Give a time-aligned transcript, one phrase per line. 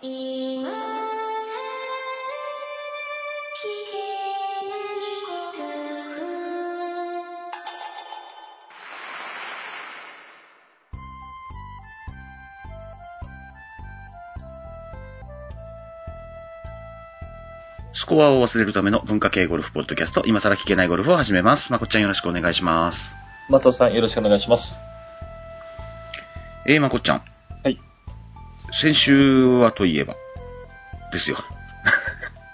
[0.00, 0.04] ス
[18.04, 21.72] コアを忘れるための文化系ゴルフポッドキャスト、今更聞けないゴルフを始めます。
[21.72, 23.16] まこっちゃんよろしくお願いします。
[23.48, 24.64] 松尾さん、よろしくお願いします。
[26.68, 27.22] えー、まこっちゃん。
[28.70, 28.74] はい。
[28.74, 30.14] 先週はといえば、
[31.12, 31.36] ですよ。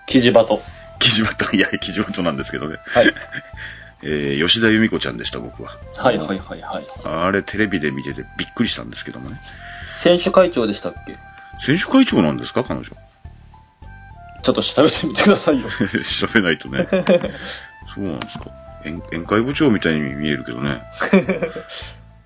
[0.06, 0.60] 記事バト。
[1.00, 2.78] 記事バト、いや、記事バトなんですけどね。
[2.86, 3.12] はい。
[4.06, 5.78] えー、吉田由美子ちゃんでした、僕は。
[5.96, 6.86] はいはいはいはい。
[7.04, 9.40] あれ、テレビで見ててびっくりしたんですけどもね。
[10.02, 11.16] 選手会長でしたっけ？
[11.66, 12.84] 選手会長なんですか、彼女？
[12.84, 15.68] ちょっと調べてみてくださいよ。
[16.20, 16.86] 調べないとね。
[17.94, 18.46] そうなんですか。
[18.84, 20.82] 宴宴会部長みたいに見えるけどね。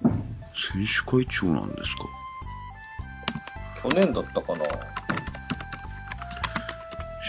[0.03, 0.13] 選
[0.85, 2.05] 手会長なんですか。
[3.83, 4.65] 去年だったかな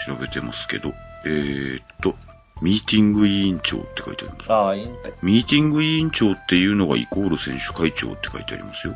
[0.06, 0.92] 調べてますけど。
[1.22, 2.14] えーっと、
[2.62, 4.50] ミーティング委員長って書いてあります。
[4.50, 8.94] ああ、いいんだミーティング委員長っていうのがイコール選手会長って書いてありますよ。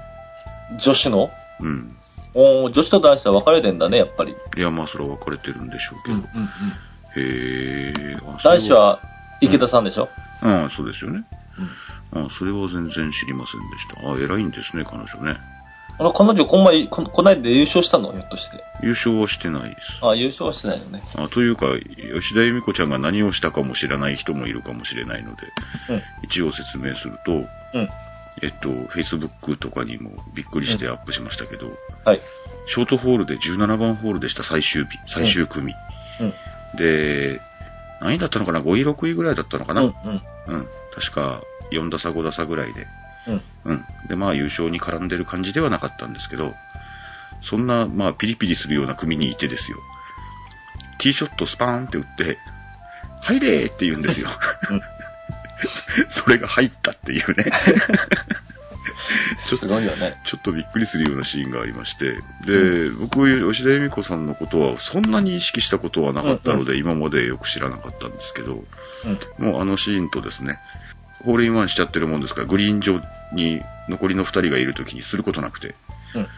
[0.80, 1.30] 女子の？
[1.60, 1.96] うん。
[2.32, 4.34] おー女子と男子は分かれてんだね、やっぱり。
[4.56, 6.16] いや、まあ、それは分かれてるんでしょうけど。
[6.16, 6.24] うん。
[7.16, 8.36] へー。
[8.36, 9.00] あそれ男子は
[9.42, 10.08] 池田さんでしょ、
[10.40, 11.24] ああ、そうですよね。
[12.12, 14.08] ああ、それは全然知りませんでした。
[14.08, 15.38] ああ、偉いんですね、彼女ね。
[15.96, 18.10] あの、彼女、こんまい、ここないで優勝したの？
[18.12, 18.64] ひょっとして。
[18.82, 19.80] 優勝はしてないです。
[20.02, 21.02] ああ、優勝はしてないよね。
[21.14, 21.66] あというか、
[22.20, 25.42] 吉田由美子ちゃんが何をしたかも知らない人もいるかもしれないので、
[25.88, 26.02] うん。
[26.24, 27.46] 一応説明すると、うん。
[28.42, 31.70] えっと、Facebook とかにもびっくりしてアップしましたけど、
[32.04, 32.20] はい。
[32.66, 35.74] ショートホールで17番ホールでした、最終日、最終組。
[36.20, 36.34] うん。
[36.76, 37.40] で、
[38.00, 39.94] 何位だったのかな ?5 位、6位ぐらいだったのかな、うん。
[40.04, 40.22] うん。
[40.48, 40.66] うん。
[40.92, 42.88] 確か4打差、5打差ぐらいで。
[43.26, 43.42] うん。
[43.64, 43.84] うん。
[44.08, 46.54] で、まあ優勝に絡んでる感じではなかったんですけど、
[47.42, 49.78] そんな、まあピリピリするような組にいてですよ。
[50.98, 52.38] ティーショットスパーンって打って、
[53.22, 54.28] 入れーって言うんですよ。
[54.70, 54.82] うん
[56.10, 57.44] それが入ったっていうね。
[59.48, 60.20] ちょっすとね。
[60.24, 62.12] ちょっとびっくりするようなシーンがありまして、
[62.46, 68.64] で、僕、吉田由美子さんのことはそんなに意識したことはなかったので、今までよく知らなかったんですけど、
[69.38, 69.44] うん。
[69.44, 70.58] もうあのシーンとですね、
[71.24, 72.42] ホールインワンしちゃってるもんですか？
[72.42, 73.00] ら、グリーン上
[73.32, 75.74] に残りの二人がいるときにすることなくて、
[76.14, 76.28] うん。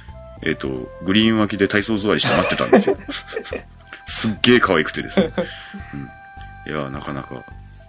[0.43, 0.69] えっ、と、
[1.05, 2.97] グリーン脇で体操座りして待ってたんですよ。
[4.07, 5.33] すっげえ可愛くてですね。
[6.67, 7.45] うん、いや、なかなか、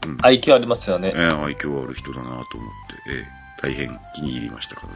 [0.05, 0.17] うん。
[0.21, 1.11] 愛嬌ありますよね。
[1.15, 2.49] えー愛嬌ある人だなと思って、
[3.09, 3.23] えー
[3.59, 4.87] 大変気に入りました、彼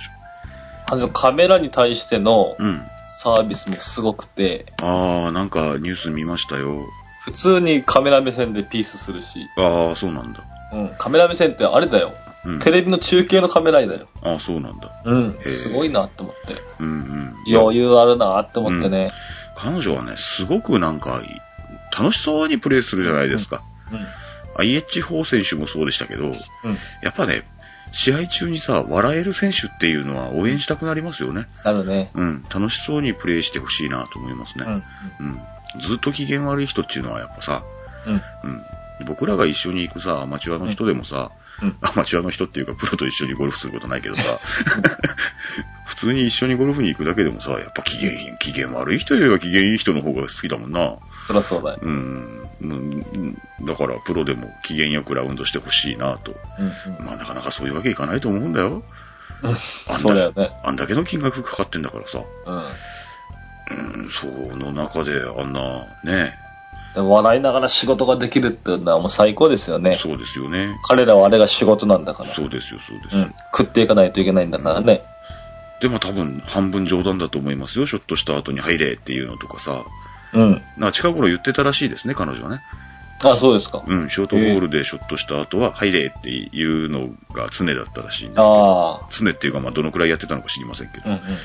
[0.85, 2.66] あの、カメラに対しての女。
[2.66, 2.81] うん。
[3.23, 6.85] サービスもすごくて、あー、なんかニュース見ましたよ。
[7.25, 10.41] 普通にカメラ目線でピースするし、あー、そうなんだ。
[10.71, 10.95] うん。
[10.97, 12.13] カメラ目線ってあれだよ。
[12.45, 12.59] うん。
[12.59, 14.07] テレビの中継のカメラだよ。
[14.21, 15.01] あー、そうなんだ。
[15.05, 15.49] うんへえ。
[15.49, 16.61] すごいなって思って。
[16.79, 17.55] うんうん。
[17.55, 19.11] 余裕あるなって思ってね。
[19.55, 21.21] 彼女はね、すごくなんか、
[21.97, 23.61] 楽しそうにプレーするじゃないですか。
[23.91, 24.07] うん。
[24.61, 26.35] IH4 選手もそうでしたけど、うん。
[27.01, 27.43] やっぱね、
[27.93, 31.47] 試合中にさ、笑える選手っていうのは応援したくなりますよね。
[31.63, 32.11] なるね。
[32.15, 34.65] うん、楽しそうにプレーしてほしいなと思いますね。
[34.65, 34.73] うん。
[34.73, 35.81] うん。
[35.81, 37.63] ずっと機嫌悪い人っていうのはやっぱさ、
[38.07, 38.13] うん。
[38.13, 38.21] うん。
[39.03, 41.31] 僕らが一緒に行くさ、アマチュアの人でもさ、
[41.62, 41.78] うん。
[41.81, 44.39] アマチュアの人っていうか、プロと一緒にゴルフすることないけどさ、
[45.85, 50.97] 普通に一緒にゴルフに行くだけでもさ、やっぱ機嫌機嫌悪い人よりは機嫌いい人の方が好きだもんな。
[51.28, 51.79] そりゃそうだよ。
[51.81, 52.50] うん。
[52.61, 56.35] うんだから、プロでも機嫌よくラウンドしてほしいなと。
[56.59, 57.06] うん。
[57.06, 58.84] まあ、なかなかそういうわけいかないと思うんだよ。
[59.44, 59.50] うん。
[59.50, 60.51] あんだそうだよね。
[60.63, 62.23] あんだけの金額かかってんだからさ。
[62.45, 62.66] うん。
[63.72, 66.35] うん、その中であんな、ね、
[66.94, 69.97] でも笑いながら仕事ができるっていうのはもう最高ですよね。
[70.02, 70.78] そうですよね。
[70.84, 72.35] 彼らはあれが仕事なんだから。
[72.35, 73.22] そうですよ、そうですよ。
[73.24, 73.35] うん。
[73.57, 75.02] 食っていかないといけないんだからね。
[75.81, 77.88] でも多分、半分冗談だと思いますよ。
[77.88, 79.84] ショットした後に入れっていうのとかさ。
[80.34, 80.62] うん。
[80.78, 82.62] なんか近頃言ってたらしいですね、彼女はね。
[83.23, 83.84] あ、そうですか。
[83.85, 88.44] うん、ショートホールでショットした後は入れっていうのが常だったらしいんですけど。
[88.44, 89.08] ああ。
[89.12, 91.09] 常っていうか、まあ、どのくらいやってたのか知りませんけど。
[91.09, 91.38] うんうんうん。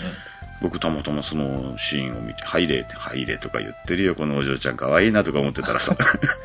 [0.63, 5.97] 僕たまたまそのシーンを見て、入れって、入れとか言ってるよ、このお嬢ちゃん可愛いなとか思ってたらさ、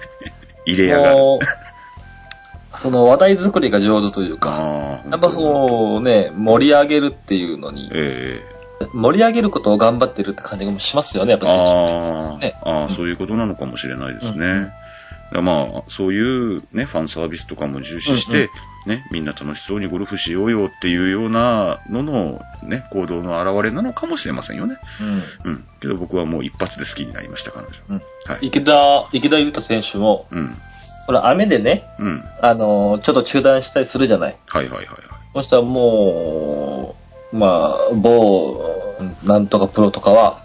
[0.66, 1.10] 入れやが。
[1.12, 1.18] る。
[2.82, 8.42] その話題作りが上手というか、やっぱそうね、盛り上げるっていうのに、え
[8.94, 12.56] 盛り上げることを頑張ってるって感じがしますよね、やっえぱ選手あね。
[12.64, 14.72] あ、ああ、そういうことなのかもしれないですね。
[15.40, 18.50] まあ、そういうね、ファンサービスとかも重視して、
[18.86, 24.78] ね、みんな楽しそうにゴルフしようよっていうようなのの、ね、行動の表れなのかもしれませんよね。
[25.00, 25.52] うん。
[25.52, 25.66] うん。
[25.80, 27.76] けど僕はもう一発で好きになりました、彼女。
[27.90, 28.48] うんはい。
[28.48, 30.58] 池田、池田優太選手も、うん。
[31.06, 32.24] これ雨でね、うん。
[32.42, 34.38] あのーちょっと中断したりするじゃない。
[34.48, 34.98] はいはいはいはい。
[35.34, 36.96] そしたらも
[37.32, 38.58] う、まあ、某、
[39.24, 40.41] なんとかプロとかは、うん。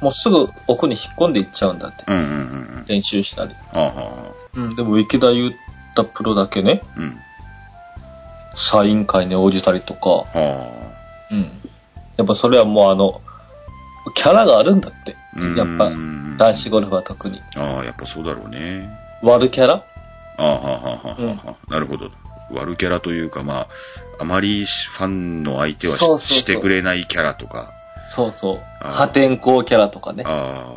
[0.00, 2.04] もうすぐ奥に引っ込んでいっちゃうんだって。
[2.06, 2.34] うんうんうんう
[2.82, 2.84] ん。
[2.86, 3.54] 練習したり。
[3.72, 5.52] あはうん、でも池田裕
[5.90, 7.18] 太プロだけね、うん。
[8.70, 10.92] サイン会に応じたりとか、は
[11.30, 11.50] うん。
[12.16, 13.20] やっぱそれはもうあの、
[14.14, 15.16] キャラがあるんだって。
[15.56, 15.90] やっぱ、
[16.38, 17.40] 男子ゴルフは特に。
[17.56, 18.88] ああ、やっぱそうだろうね。
[19.22, 19.84] 悪キャラ？
[20.38, 21.72] ああ、はあ、はあ、はあ、はあ。
[21.72, 22.10] なるほど。
[22.50, 23.68] 悪キャラというか、まあ、
[24.20, 27.70] あまりファンの相手はしてくれないキャラとか。
[28.14, 28.60] そうそう。
[28.80, 30.24] 破天荒キャラとかね。
[30.26, 30.74] あ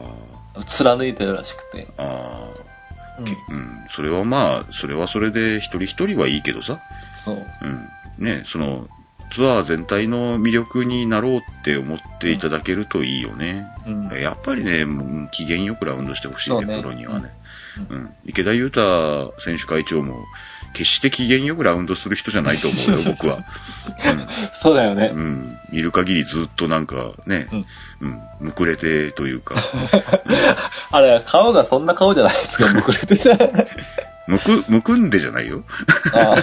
[0.68, 1.88] 貫いてるらしくて。
[1.98, 2.72] あ、ああ。
[3.19, 3.28] うん。
[3.28, 3.86] うん。
[3.95, 6.80] それはまあ、それはそれで一人一人はいいけどさ。
[7.24, 7.38] そう。
[7.38, 8.24] うん。
[8.24, 8.88] ね、その、
[9.33, 13.66] ツアー全体の魅力になろうって思っていただけるといいよね。
[13.88, 14.19] うん。
[14.19, 14.86] やっぱりね、
[15.31, 17.31] 機嫌よくラウンドしてほしいねプロにはね。
[17.89, 18.09] ううん。
[18.25, 20.25] 池田裕太選手会長も、
[20.73, 23.39] 決して機嫌よくラウンドする人じゃないと思うよ、 僕は。
[24.62, 25.18] そうだよねう。
[25.18, 25.57] ん。
[25.71, 27.47] 見る限りずっとなんかね、
[28.01, 29.56] うん、むくれてというか、
[30.91, 33.38] あれ、顔がそんな顔じゃないですか、 むくれてさ。
[34.27, 35.63] むく、むくんでじゃないよ。
[36.13, 36.38] ああ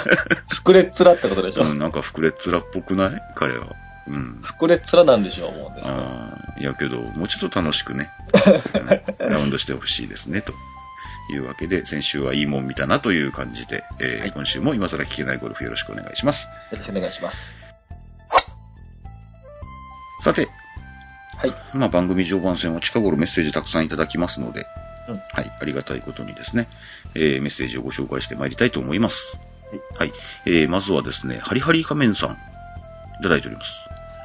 [0.64, 1.64] 膨れっ面ってことでしょ。
[1.64, 3.22] うん、なんか膨れっ面っぽくない？
[3.34, 3.68] 彼は。
[4.08, 4.42] うん。
[4.58, 5.94] 膨れっ面なんでしょう、思うんですよ。
[5.94, 8.10] ああ、いやけど、もうちょっと楽しくね、
[9.20, 10.52] うんラウンドしてほしいですね、と
[11.32, 16.44] いうわけで、先週はいいもん見たなという感じで、えーはい今週も今更聞けないゴルフよろしくお願いします。
[16.70, 17.36] よろしくお願いします。
[20.24, 20.48] さて、
[21.36, 21.54] はい。
[21.74, 24.66] まあ番組常磐戦は近頃メッセージたくさんいただきますので、
[25.08, 25.14] うん。
[25.16, 26.68] はい、ありがたいことにですね、
[27.14, 29.16] えーメッセージをご紹介してまいりたいと思います。
[29.98, 30.12] はい。
[30.46, 33.68] えーまずはですね、ハリハリ仮面さん、いただいております。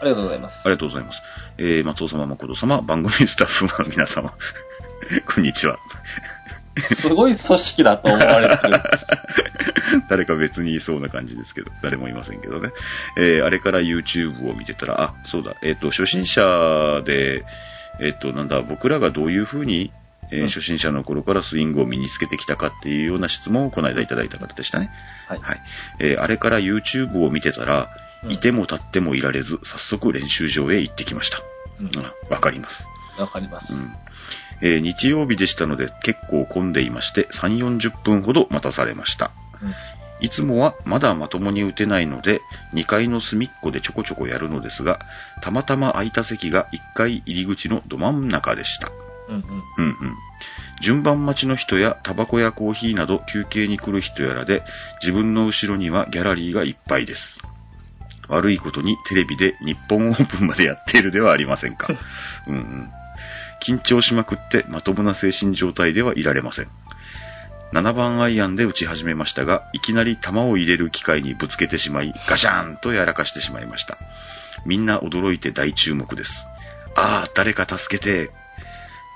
[0.02, 0.70] ありがとうございますあ。
[0.70, 1.22] りがとうございます。
[1.58, 4.34] えー、松尾様、誠様、番組スタッフの皆様、
[5.34, 5.78] こんにちは。
[7.00, 8.82] すごい組織だと思われてる。
[10.10, 12.72] 誰か別にいそうな感じですけど、誰もいませんけどね。
[13.18, 17.46] えー、あれから YouTube を見てたら、あ、そうだ、えっ、と、初心者で、
[18.00, 19.92] えっ、と、なんだ、僕らがどういうふうに、
[20.32, 24.90] えーうん初心者の頃からスイングを身につけてきたかっていうような質問をこの間いただいた方でしたね。
[25.28, 25.40] はい。
[25.40, 25.62] はい。
[26.00, 27.90] えーあれから YouTube を見てたら、
[28.24, 31.42] うんいても立ってもいられず、早速練習場へ行ってきました。
[31.82, 32.84] うんあわかります。
[33.20, 33.76] わかりますう。
[33.76, 33.94] ん
[34.64, 39.32] えー日曜日でしたので結構混んでいまして3、40分ほど待たされました。
[39.62, 39.74] うん
[40.24, 42.40] いつもはまだまともに打てないので
[42.74, 45.00] 2階の隅っこでちょこちょこやるのですが、
[45.42, 48.90] たまたま空いた席が1階入り口のど真ん中でした。
[49.28, 49.42] うんうん。
[49.42, 49.96] うんうん。
[50.82, 54.64] 順番待ちの人やタバコやコーヒーなど休憩に来る人やらで
[55.02, 57.42] 自分の後ろにはギャラリーがいっぱいです。
[58.30, 61.88] 悪いことにテレビで日本オープンまでやっているではありませんか。
[62.48, 62.92] うんうん。
[63.64, 66.68] 緊張しまくってまともな精神状態ではいられません。
[67.74, 73.98] 7番アイアンで打ち始めましたが、いきなり球を入れる機械にぶつけてしまい、ガシャーンとやらかしてしまいました。
[74.66, 76.46] みんな驚いて大注目です。
[76.96, 78.30] ああ、誰か助けて。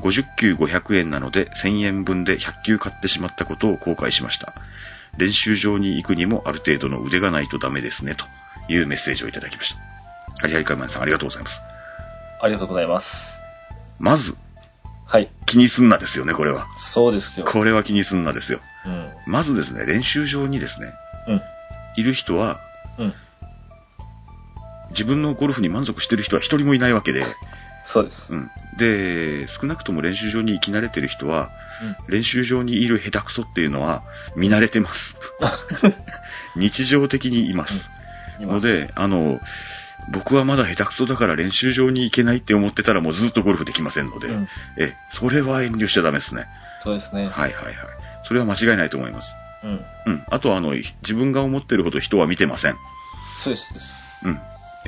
[0.02, 4.54] 50球500円なので1000円分で100球買ってしまったことを後悔しました。
[5.18, 8.26] 練習場に行くにもある程度の腕がないとダメですね、と
[8.72, 9.80] いうメッセージをいただきました。
[10.42, 11.60] ハリハリカイマンさんありがとうございます。
[12.42, 13.37] ありがとうございます。
[14.00, 14.36] まず、
[15.06, 15.32] はい。
[15.46, 16.68] 気にすんなですよね、これは。
[16.94, 17.46] そうですよ。
[17.46, 18.60] これは気にすんなですよ。
[18.86, 19.10] うん。
[19.26, 20.94] まずですね、練習場にですね、
[21.28, 21.42] うん。
[21.96, 22.60] いる人は、
[22.98, 23.14] うん。
[24.92, 27.24] 自分のゴルフに満足してる人は一人もいないわけで、
[27.86, 28.34] そうです。
[28.34, 28.52] うん。
[28.78, 31.50] で、少なくとも練習場に行き慣れてる人は、
[32.10, 34.04] 練習場にいる下手くそっていうのは
[34.36, 35.16] 見慣れてます。
[36.58, 37.74] 日常的にいます。
[38.40, 39.40] います、ので、あの、
[40.12, 46.46] 僕はまだ下手くそだから練習場に行けないって思ってたらもうずっとゴルフできませんので、うんえ、それは遠慮しちゃダメですね。
[46.84, 47.24] そうですね。
[47.24, 47.76] はいはいはい。
[48.24, 49.28] それは間違いないと思います。
[49.64, 49.86] うん。
[50.06, 50.24] うん。
[50.30, 52.76] あとはあの、自分が思ってるほど人は見てません。
[53.44, 53.74] そうです。
[53.74, 53.86] です
[54.26, 54.40] うん。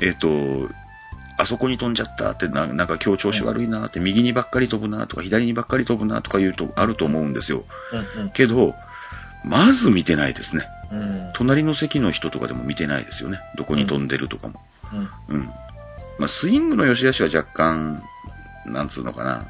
[0.02, 0.70] えっ、と、
[1.36, 7.64] あそこに飛んじゃったってな、なんか今日調子悪いなって、右にばっかり飛ぶなとか、左にばっかり飛ぶなとか言うと、あると思うんですよ。
[8.16, 8.74] うんけど、
[9.44, 10.66] まず見てないですね。
[10.92, 10.98] うん。
[10.98, 11.32] うん。
[11.34, 13.40] 隣の席の人とかでも見てないですよね。
[13.56, 14.60] どこに飛んでるとかも。
[14.92, 15.36] うん。
[15.36, 15.44] うん。
[16.18, 18.02] まあ、スイングの良し悪しは若干、
[18.66, 19.46] なんつうのかな。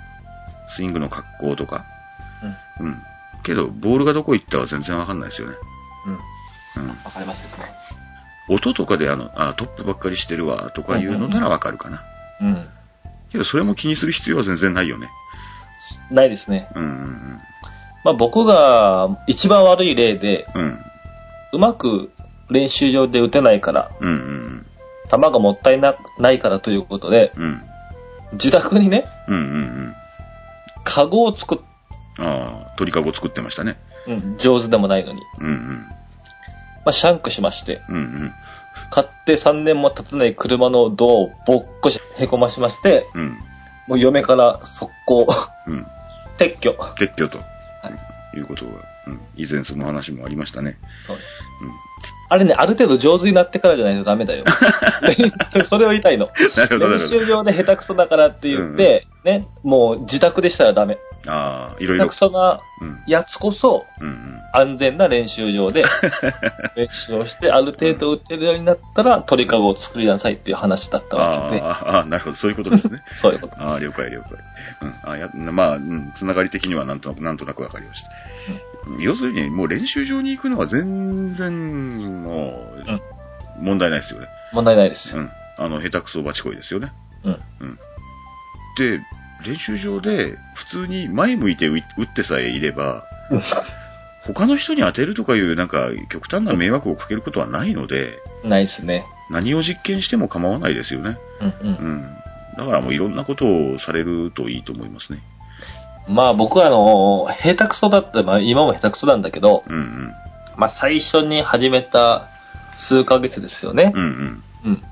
[0.77, 1.85] スイングの格好とか。
[2.81, 3.03] うん。
[3.43, 5.57] けど、ボールがどこ行ったか全然わかんないですよね。
[6.77, 6.83] うん。
[6.83, 6.89] うん。
[6.89, 7.73] わかりますよね。
[8.49, 12.03] 音とかであの、あ、トップばっかりしてるわ、とかいうのならわかるかな。
[12.41, 12.69] うん。
[13.31, 15.09] けど、それも気にする必要は全然ないよね。
[16.11, 16.69] ないですね。
[16.75, 17.41] うんうん
[18.03, 20.63] まあ僕が一番悪い例で、うん。
[20.63, 20.79] うん。
[21.53, 22.11] うまく
[22.49, 24.40] 練習場で打てないから、うんうん
[25.11, 27.43] 球がもったいなないからということで、うん。
[27.43, 27.63] うん。
[28.33, 29.45] 自宅にね、うんうんう
[29.89, 29.95] ん。
[30.85, 31.59] カゴを作っ、
[32.19, 33.77] ああ、鳥かご作ってましたね。
[34.07, 35.87] うん、上手でもないのに、うんうん。
[36.85, 38.33] まあシャンクしまして、うんうん。
[38.91, 43.39] 買って3年も経たない車のドアをぼっこし、へこましまして、うん。
[43.89, 45.27] もう嫁から速攻、
[45.67, 45.87] うん。
[46.39, 46.77] 撤去。
[46.99, 47.39] 撤去と。
[48.37, 48.73] いうことが、
[49.11, 49.21] うん。
[49.37, 50.79] 以前その話もありましたね。
[51.07, 51.17] そう
[52.33, 54.45] あれね、ある程度上手になってからじゃないとダメだよ。
[55.69, 56.31] それを言いたいの。
[56.57, 57.09] なるほど、なる練。
[57.09, 60.99] 習場で下手くそだからって言って、ね、もう自宅でしたらダメ。
[61.31, 62.19] ああ、いろいろ下手く。
[62.19, 63.03] そなうん。
[63.07, 64.41] やつこそ、うんうん。
[64.53, 65.85] 安全な練習場で
[66.75, 73.03] 練習をして、ある程度打てるようになったら、鳥かごを作りなさいっていう話だったわけで、ああ、なるほど、そういうことですね。
[73.23, 73.61] そういうこと。
[73.61, 74.33] ああ、了解了解。
[74.83, 75.11] うん。
[75.11, 78.11] あや、まあ、うん、つながり的にはなんとなく、なんとなくわかりました。
[78.99, 82.73] 要するに、もう練習場に行くのは全然、も
[83.59, 84.27] う、問題ないですよね。
[84.53, 85.21] 問題ないですよ。
[85.21, 85.31] うん。
[85.59, 86.93] あの、下手くそバチコイですよね。
[87.25, 87.41] うん。
[87.61, 87.79] うん。
[88.79, 89.01] で、
[89.45, 93.05] 練習場で普通に前向いて打打ってさえいれば、
[94.25, 99.05] 他の人に当てるとかいうなんか極端な迷惑をかけることはないので、ないですね。
[99.31, 101.17] 何を実験しても構わないですよね。
[101.41, 101.89] うんうんう。
[101.97, 102.03] ん。
[102.57, 105.21] だからもういろんなことをされるといいと思いますね。
[106.09, 110.13] まあ僕はあの、下手くそだった、まあ今も下手くそなんだけど、うんうん。
[110.57, 112.29] まあ最初に始めた
[112.77, 113.99] 数ヶ月ですよねう。
[113.99, 114.43] んうん。
[114.65, 114.83] うん。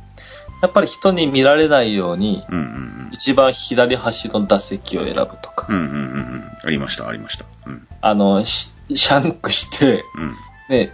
[0.61, 3.11] やっぱり人に見られないように、うんうんうん。
[3.13, 6.53] 一番左端の打席を選ぶとか、うんうんうんうん。
[6.65, 7.45] ありました、ありました。
[7.67, 7.87] うん。
[8.01, 10.37] あの、しシャンクして、うん。
[10.69, 10.93] ね、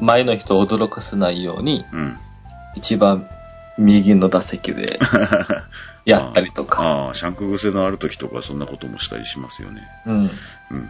[0.00, 2.18] 前の人を驚かせないように、うん。
[2.76, 3.28] 一番
[3.78, 4.98] 右の打席で
[6.06, 6.82] やったりとか。
[6.82, 9.82] ああ、シャンク癖のある時とかそんなこともしたりしますよね。
[10.06, 10.30] うん。
[10.70, 10.88] うん。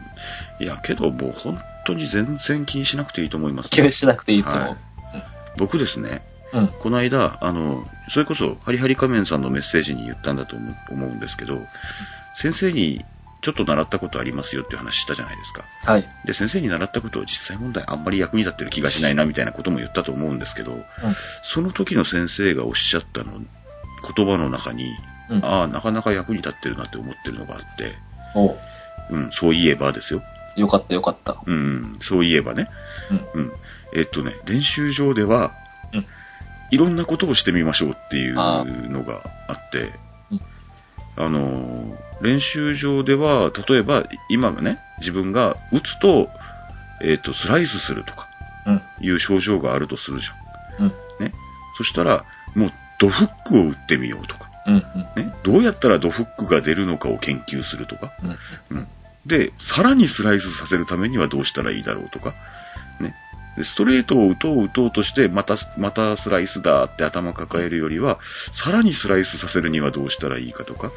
[0.60, 4.62] いや、けどもう本当に全然気にしなくていいと思います、気にしなくていいと思う。
[4.62, 4.76] はい
[5.58, 6.68] 僕ですね、うん。
[6.68, 11.66] この間、あの、それこそ、ハリハリ仮面さんのメッセージに言ったんだと思うんですけど、
[12.34, 13.04] 先生に
[13.42, 15.64] ちょっと習ったことありますよっていう話したじゃないですか。
[15.84, 16.08] はい。
[16.24, 20.76] で、先生に習ったことを実際問題あんまり役に立ってる気がしないなみたいなことも言ったと思うんですけど、
[21.42, 23.32] その時の先生がおっしゃったの、
[24.14, 24.84] 言葉の中に、
[25.28, 25.36] うん。
[25.38, 25.44] うん。
[25.44, 27.96] ああ、なかなか役に立ってるなって思ってるのがあって、
[28.34, 28.56] お
[29.10, 30.22] うん、そういえばですよ。
[30.56, 31.36] よかったよかった。
[31.44, 32.68] うん、そういえばね。
[33.34, 33.40] うん。
[33.40, 33.52] うん。
[33.94, 35.61] えっとね、練習場では、うん
[36.72, 39.92] いろんなことをしてみましょうっていうあのがあって
[40.30, 40.40] うん、
[41.16, 46.28] あのー、練習場では、例えば今がね、自分が打つと、
[47.04, 48.28] えっと、スライスするとか
[48.66, 48.82] うん。
[49.00, 50.86] いう症状があるとするじゃん。
[50.86, 50.92] うん。
[51.24, 51.32] ね。
[51.76, 52.24] そしたら、
[52.54, 54.76] もうドフックを打ってみようとか、うん。
[55.16, 55.34] ね。
[55.42, 58.12] どうやったらドフックが出るのかを研究するとか、
[58.70, 58.76] うん。
[58.76, 58.88] うん。
[59.26, 62.34] で、さらにスライスさせるためにはどうしたらいいだろうとか、
[63.62, 68.18] ストレートを打とう打とうとして、また、またスライスだって頭抱えるよりは、
[68.52, 70.90] さらにスライスさせるにはどうしたらいいかとか、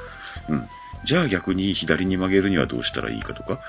[0.48, 0.68] うん。
[1.04, 3.60] じゃあ逆に左に曲げるにはどうしたらいいかとか、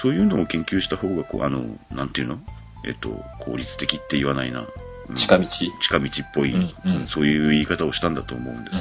[0.00, 2.38] そういうのを研究した方が、こう、あの、なんていうの？
[2.86, 4.66] えっと、効率的って言わないな。
[5.08, 5.16] うん。
[5.16, 5.44] 近道。
[5.82, 7.06] 近道っぽい、うんうん。
[7.08, 8.76] そういう言い方をしたんだと思うんです。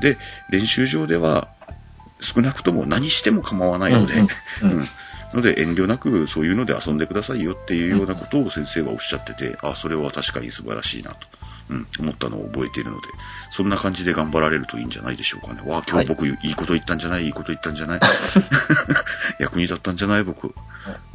[0.00, 0.18] で、
[0.48, 1.48] 練習場では、
[2.20, 4.78] 少なくとも何しても構わないので、うんうんうん。
[4.78, 4.88] うん
[5.34, 11.18] ので遠慮なくそういうので遊んでくださいよっていうようなことを先生はおっしゃってて、あ、それは確かに素晴らしいなと、
[11.70, 13.08] うん、思ったのを覚えているので、
[13.50, 15.68] そんな感じで頑張られるといいんじゃないでしょうかね。
[15.68, 18.00] わあ、今日僕いいこと言ったんじゃないいいこと言ったんじゃない
[19.40, 20.54] 役に立ったんじゃない僕。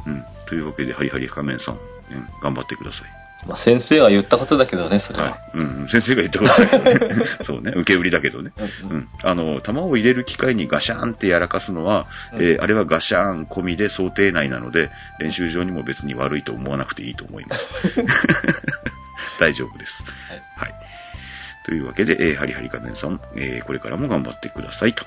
[0.06, 0.24] うん。
[0.46, 1.78] というわけで、ハリハリ仮面さん、う
[2.14, 3.19] ん、頑張ってください。
[3.46, 5.30] まあ、先生が言ったことだけどね、それは。
[5.30, 5.40] はい。
[5.54, 7.24] うん、先生が言ったことだけどね。
[7.42, 8.52] そうね、受け売りだけどね。
[8.82, 9.08] うんうん。
[9.22, 17.64] あの、弾を入れる機械にガシャンってやらかすのは、うんえーあれはガシャン込みで想定内なので、練習場にも別に悪いと思わなくていいと思います。
[19.40, 20.04] 大丈夫です。
[20.28, 20.74] はいはい。
[21.64, 25.04] というわけで、えーハリハリ仮面さん、えーこれからも頑張ってくださいと。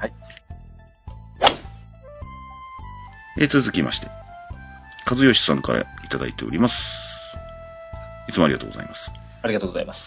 [0.00, 0.12] はい。
[3.38, 4.08] えー続きまして、
[5.08, 7.11] 和義さんからいただいております。
[8.28, 9.10] いつもありがとうございます。
[9.42, 10.00] ありがとうございます。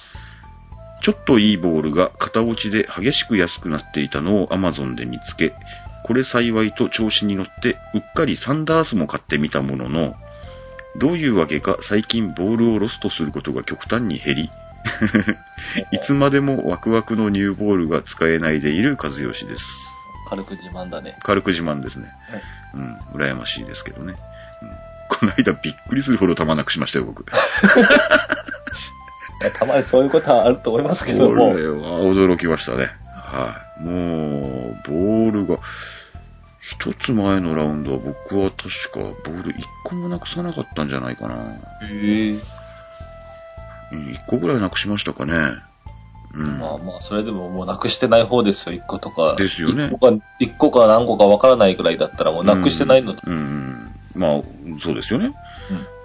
[1.02, 5.54] ちょっといいボールが片落ちで激しく安くなっていたのを Amazon で見つけ、
[6.06, 10.16] これ幸いと調子に乗ってうっかりサンダースも買ってみたものの、
[10.98, 14.52] どういうわけか最近ボールをロストすることが極端に減り、
[15.92, 19.64] いつまでもワクワクのニューボールが使えないでいる和義です。
[20.30, 21.18] 軽く自慢だね。
[21.22, 22.08] 軽く自慢ですね。
[22.30, 22.42] はい。
[22.76, 24.16] うん、羨ましいですけどね。
[25.12, 27.26] うん、この間びっくりするほど球なくしましたよ、僕。
[29.60, 31.54] たまにそういうことはあると思いますけどこも。
[31.54, 32.90] れは驚きましたね。
[33.14, 33.84] はい。
[33.84, 35.58] もう、ボールが、
[36.62, 41.36] 一つ前のラウンドは僕は確かボール一個もなくさなかったんじゃないかな。
[41.36, 42.40] へえ。
[43.92, 45.34] うん、一個ぐらいなくしましたかね。
[46.34, 46.60] うん。
[46.60, 49.36] まあまあ、それでももうなくしてない方ですよ、一個とか。
[49.36, 53.22] ですよね一個か、一個か何個かわからないぐらいだったらもうなくしてないので。
[53.26, 53.95] うん、うん。
[54.16, 54.42] まあ、
[54.82, 55.34] そうですよね。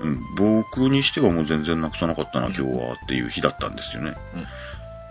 [0.00, 0.18] うん。
[0.36, 4.14] 僕にしてはもう全然なくさなかったな、今日はっていう日だったんですよね。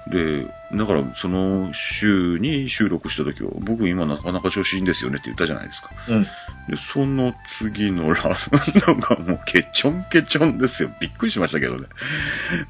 [0.10, 5.90] で、だから、その週に収録した時は、僕今なかなか調子いいんですよねって言ったじゃないですか。
[6.08, 6.24] うん。
[6.24, 6.30] で、
[6.94, 10.90] その次のラウンドがもうケチョンケチョンですよ。
[11.00, 11.88] びっくりしましたけどね。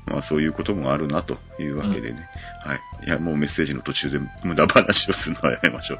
[0.05, 2.29] まあそういうこともあるなというわけでね。
[2.63, 2.79] はい。
[3.05, 5.99] いや、もうメッセージの途中で無駄話をするのはやめましょう。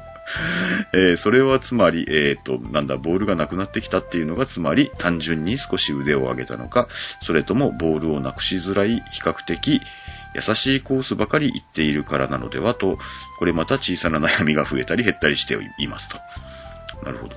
[0.92, 6.88] えーそれはつまり、えっ、と、なんだ、ボールがなくなってきたっていうのがつまり単純に少し腕を上げたのか、
[7.22, 9.82] それともボールをなくしづらい比較的
[10.34, 12.98] 優しいコースばかり行っているからなのではと、
[13.38, 16.18] これまた小さな悩みが増えたり減ったりしていますと。
[17.04, 17.36] なるほど。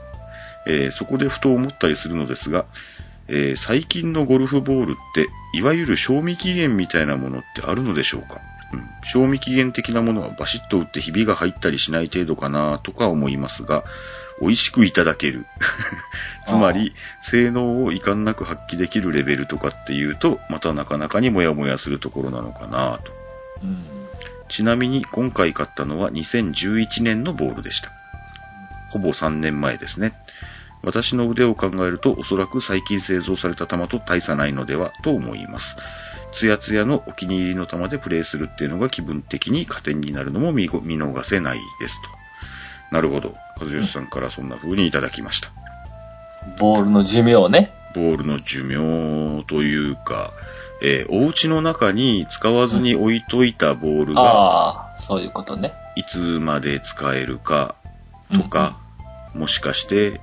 [0.68, 2.66] えーそこでふと思ったりするのですが、
[3.28, 8.42] えー最近のゴルフボールって、いわゆる賞味期限みたいなものってあるのでしょうか、
[9.04, 13.84] 賞味期限的なものはバシッと打ってひびが入ったりしない程度かなとか思いますが、
[14.42, 15.46] 美味しくいただける。
[16.48, 23.12] つまり、性能を遺憾なく発揮できるレベルとかっていうと、またなかなかにもやもやするところなのかなと。
[23.64, 23.86] うん。
[24.50, 27.92] ちなみに今回買ったのは2011年のボールでした。
[28.92, 30.14] ほぼ3年前ですね。
[30.84, 35.76] 私の腕を考えるとおそらく最近製造された球と大差ないのではと思います。
[36.38, 42.96] ツヤツヤのお気に入りの球でプレーするっていうのが気分的に加点になるのも見逃せないですと。
[42.96, 43.36] なるほど。
[43.60, 45.50] 和義さんからそんな風にいただきました。
[46.60, 47.72] ボールの寿命ね。
[47.96, 50.32] ボールの寿命というか、
[50.84, 55.74] えーお家の中に使わずに置いといたボールが、そういうことね。
[55.96, 57.76] いつまで使えるか
[58.36, 58.78] とか、
[59.34, 60.20] もしかして、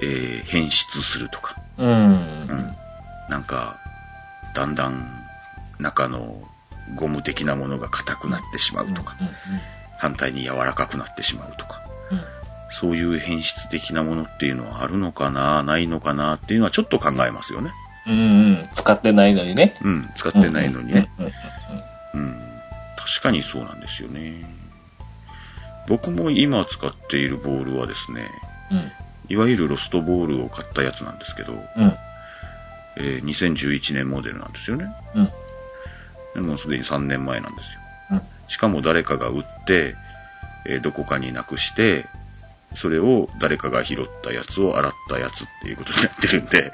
[0.00, 1.86] えー変質するとか、うん。
[1.86, 2.76] ううんん。
[3.28, 3.76] なんか、
[4.54, 5.27] だんだん
[5.78, 6.42] 中の
[6.96, 9.28] ゴム的なものが硬くなってしまうとか、うん。
[9.98, 12.22] 反対に柔らかくなってしまうとか、うん。
[12.80, 17.72] そういう変質的なものっていうのはあるのかな、ないのかなっていうのはちょっと考えますよね。
[18.06, 18.14] うん。
[18.14, 18.68] うん。
[18.76, 19.78] 使ってないのにね。
[19.82, 21.10] うん、使ってないのにね。
[22.14, 22.40] うん。
[22.96, 24.44] 確かにそうなんですよね。
[25.88, 28.28] 僕も今使っているボールはですね、
[28.70, 28.92] うん。
[29.30, 31.96] いわゆるロストボールを買ったやつなんですけど、うん。
[32.96, 34.86] えー2011年モデルなんですよね。
[35.14, 35.30] うん。
[36.40, 37.80] でもうすでに3年前なんですよ。
[38.12, 38.22] うん。
[38.48, 39.94] しかも誰かが売って、
[40.66, 42.06] えーどこかになくして、
[42.74, 46.72] それを誰かが拾ったやつを洗ったやつっていうことになってるんで、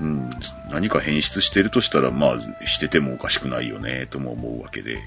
[0.00, 0.30] うん、
[0.70, 4.98] 何か変質してるとしたら、まあ、しててもおかしくないよね、とも思うわけで。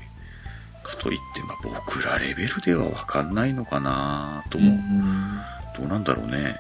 [0.83, 5.41] かといって、まあ、僕らレベルではわかんないのかなとうも、ん。
[5.77, 6.55] どうなんだろうね。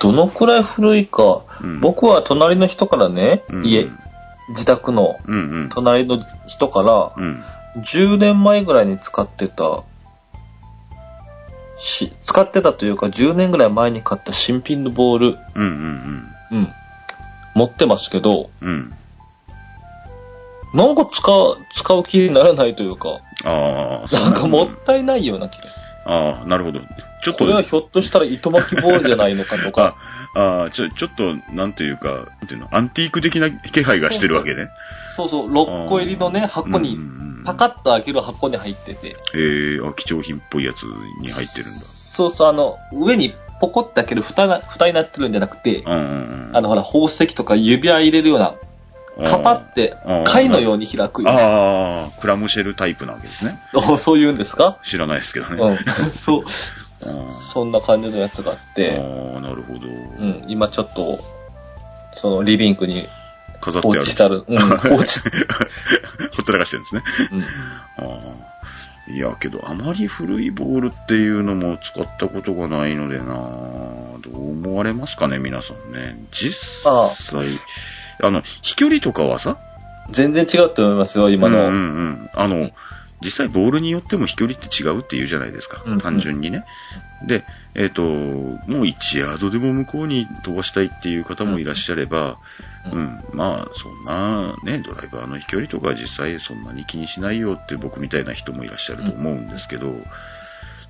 [0.00, 3.86] どのくらい古いか、うん僕は隣の人からね、うん家、
[4.50, 5.18] 自宅の。
[5.70, 7.44] 隣の人から、うん。
[7.76, 9.84] 10年前ぐらいに使ってた、
[11.78, 16.68] し、使ってたというか10年ぐらい前に買った新品のボール、うんうんうん、
[17.54, 18.68] 持ってますけど、うん。
[18.68, 18.94] うん。
[20.74, 25.64] なんか使う、使う気にならないというか、あなんかもったいないような気が。
[26.06, 26.80] ああ、なるほど。
[26.80, 26.86] ちょ
[27.30, 29.96] っと、これはひょっとしたら糸巻きボールじゃないのかとか、
[30.34, 34.68] ああ、ちょ、ちょっと、なんていうか、なんていうの、アンティーク的な気配がしてるわけね。
[35.16, 36.98] そうそう、6個入りのね、箱に
[37.44, 40.82] パカッと開ける箱に入ってて、ええあ、貴重品っぽいやつ
[41.20, 41.80] に入ってるんだ。
[41.80, 45.82] そうそう、あの、上にポコって開ける蓋が、蓋になってるんじゃなくて。
[45.86, 48.54] あの、ほら、宝石とか指輪入れるような、
[49.16, 49.96] カパって
[50.26, 51.30] 貝のように開くよ。
[51.30, 53.58] ああ、クラムシェルタイプなわけですね。
[53.74, 54.78] お そういうんですか？
[54.84, 55.56] 知らないですけどね。
[55.60, 55.78] うん。
[56.24, 56.44] そう、
[57.52, 59.80] そんな感じのやつがあって、ああ、なるほど。
[59.86, 59.90] う
[60.24, 61.18] ん、今ちょっと、
[62.12, 63.08] そのリビングに
[63.60, 64.00] 放飾ってある。
[64.02, 64.44] 置してある。
[64.46, 65.20] うん、放置。
[66.36, 67.02] ほったらかしてるんですね。
[67.32, 67.42] うん。
[67.42, 67.46] あ
[68.20, 68.54] あ。
[69.06, 76.16] いや、けど、あまり古いボールっていうのも使ったことがないのでなどう思われますかね、皆さんね。
[76.32, 77.10] 実際、あ
[78.30, 79.58] の、飛距離とかはさ、
[80.12, 81.58] 全然違うと思いますよ、今の。
[81.58, 82.30] うんうんうん。
[82.34, 82.70] あの、
[83.22, 85.82] 実際ボールによっても飛距離って違うって言うじゃないですか。
[85.86, 86.64] うん単純にね。
[87.26, 92.36] で、えっ、と、もう1ヤードでも向こうに飛ばしたいっていう方もいらっしゃれば、
[92.92, 99.94] ううんん、まあ、そんなね、ドライバーの飛距離とか実際そんなに気にしないよって僕みたいな人もいらっしゃると思うんですけど、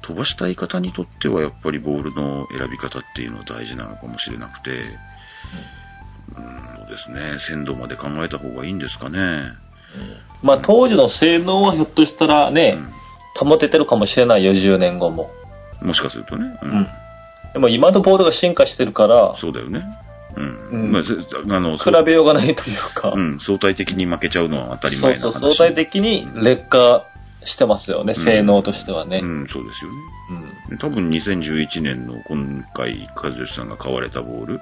[0.02, 4.82] 飛ばしたい方にとってはやっぱりボールの選び方っていうのは大事なのかもしれなくて、
[6.36, 9.52] うん、そうですね、鮮度まで考えた方がいいんですかね。
[10.42, 12.78] まあ当時の性能はひょっとしたらね、
[13.38, 15.30] 保ててるかもしれないよ、10年後も。
[15.80, 16.58] うん、もしかするとね。
[16.62, 16.88] ううん。
[17.52, 19.84] でも今のボールが進化してるから、そうだよね。
[20.36, 20.68] うん。
[20.72, 25.32] うんまあ、せあの、比べようがないというか、うん、相対的に負けちゃうのは当たりそう前な話。
[25.32, 27.06] そう、相対的に劣化
[27.44, 29.20] してますよね、うん性能としてはね。
[29.22, 29.96] うん、そうですよね。
[30.70, 30.78] うん。
[30.78, 34.60] 多分2011年の今回、和義さんが買われたボール、うん。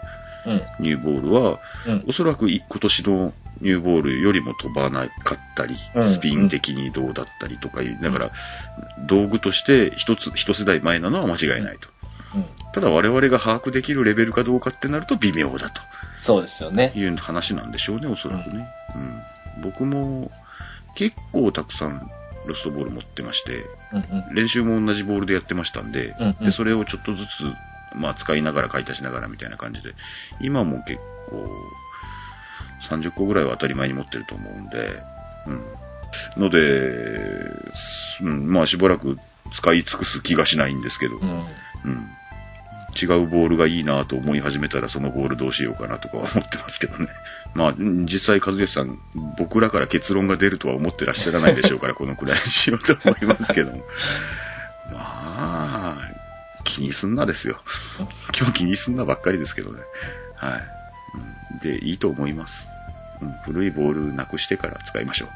[0.80, 2.04] ニューボールは、うん。
[2.08, 8.32] おそらくい今年のニューボールよりも飛ばなかったりう、んスピン的にどうだったりとかいう、だから、
[9.06, 11.88] 道具として一つ、一世代前なのは間違いないと。
[12.34, 12.44] うん。
[12.72, 15.72] ただ我々が把握できるレベルかどうかってなると微妙だ
[16.22, 16.98] そうですよねと。
[16.98, 18.68] いう話なんでしょうね、おそらくね。
[19.56, 19.62] うん。
[19.62, 20.30] 僕も
[20.94, 22.08] 結構たくさん
[22.46, 24.34] ロストボール持ってまして、うんうん。
[24.34, 27.28] 練習も同じボールでやってましたんで、うんうんでそれをちょっとずつ、
[27.94, 29.94] まあ使いながら買い足しながらみたいな感じで、
[30.40, 31.46] 今も結構、
[32.90, 35.02] 30個ぐらいは当たり前に持ってると思うんで、
[35.46, 35.52] う
[36.38, 36.42] ん。
[36.42, 36.58] ので、
[38.18, 39.18] すうん、まあしばらく
[39.54, 41.30] 使い尽くす気がしないんですけど、うん。
[41.30, 41.46] うん。
[43.00, 47.08] 違うボールがいいなと思い始めたらそのボールどうしようかなとかは思ってますけどね。
[47.54, 48.98] まあ、うん実際、和義さん、
[49.38, 53.78] 僕らから結論が出るとは思ってらっしゃらないでしょうから、このくらいにしようと思いますけども。
[54.92, 56.21] まあ、
[56.64, 57.60] 気にすんなですよ。
[58.38, 59.80] 今日気にすんなばっかりですけどね。
[60.36, 60.60] はい。
[61.52, 62.54] うんで、いいと思います。
[63.20, 65.28] うん、古いボールなくしてから使いましょう。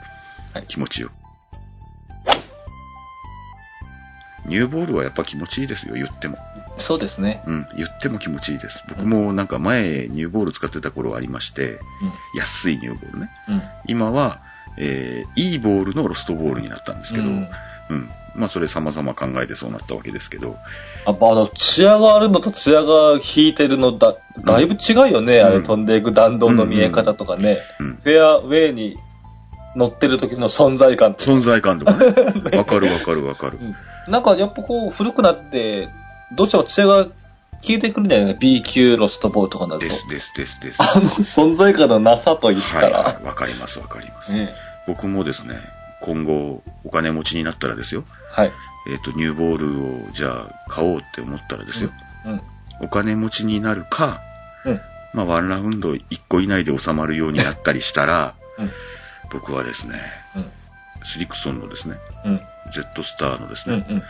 [0.54, 1.26] はい気持ちよく。
[4.48, 6.38] ニューボールはやっぱ気持ちいいですよ、言っても。
[6.78, 7.42] そうですね。
[7.46, 8.82] うん、言っても気持ちいいです。
[8.88, 11.80] 僕もなんか前、ニューボール使ってた頃ありまして、
[12.34, 13.30] 安いニューボールね。
[13.48, 13.54] うん。
[13.54, 13.62] うん。
[13.88, 14.40] 今は、
[14.78, 18.10] えー、いいボールのロストボールになったんですけど、ううんん。
[18.34, 20.56] まあ、それ様々考えてそうなったわけですけど、
[21.06, 25.40] やっぱあの、ツヤがあるのとツヤが引いてるのだ、だいぶ違うよね。
[25.40, 27.58] あれうん飛んでいく弾道の見え方とかね。
[27.80, 27.96] うん。
[27.96, 28.96] フェアウェイに
[29.74, 31.30] 乗ってる時の存在感とか。
[31.30, 32.06] 存在感とかね。
[32.56, 33.58] わかるわかるわかる。
[33.60, 33.74] うん
[34.08, 35.88] なんかやっぱこう古くなって、
[36.36, 37.08] どうしてもツヤが
[37.62, 38.38] 消えてくるんだよね。
[38.40, 39.88] B 級ロストボールとかになると。
[39.88, 40.80] ですですですです。
[40.80, 43.02] あの存在感のなさと言ったはいら。
[43.02, 44.32] はい、わかりますわかります。
[44.32, 44.50] ね
[44.86, 45.60] 僕もですね、
[46.02, 48.52] 今後、お金持ちになったらですよ、はい。
[48.88, 51.90] えっ、と、ニューボールを、じゃあ、買おうって思ったらですよ、
[52.26, 52.42] うん。
[52.80, 54.20] お金持ちになるか、
[54.64, 54.80] うん。
[55.14, 58.70] まあ、ワンラウンド1個以内で収まるようになったりしたら、うん。
[59.32, 60.00] 僕はですね、
[60.36, 60.50] うん。
[61.04, 62.40] スリクソンのですね、うん。
[62.72, 63.74] Z スターのですうん。
[63.74, 64.02] うね、ん。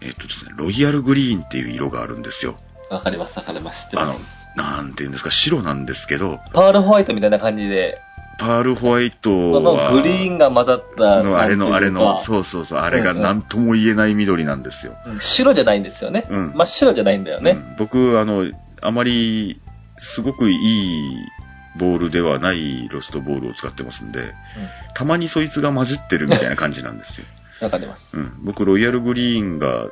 [0.00, 2.56] えっ、とですね、ロイヤルグリーンっていう色があるんですよ。
[2.90, 3.84] わかります、わかります。
[3.84, 4.18] 知ってあのま
[4.54, 8.00] す。、なんていうんですか、白なんですけど、パールホワイトみたいな感じで、
[8.38, 12.24] パールホワイトそのは、グリーンが混ざったの、あれの、あれの、う。
[12.24, 14.96] そうそうそう、あれがうんうん何とも言えない緑なんですよ。
[15.06, 16.26] うん白じゃないんですよね。
[16.30, 17.50] うん真っ白じゃないんだよね。
[17.52, 18.44] うん僕、あの、
[18.80, 19.60] あまり、
[19.98, 21.16] すごくいい
[21.78, 24.34] ボールではないロストボールを使ってますんで、
[24.94, 27.26] たまにそいつが混じってるみたいな感じなんですよ。
[27.60, 27.66] うん。
[27.66, 28.10] わかります。
[28.12, 28.32] うん。
[28.44, 29.86] 僕、ロイヤルグリーンが、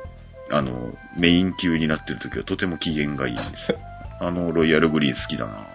[0.51, 3.77] あの、メイン級になってる時はとても機嫌がいいんですよ。
[4.21, 5.67] あの、ロイヤルグリーン好きだな。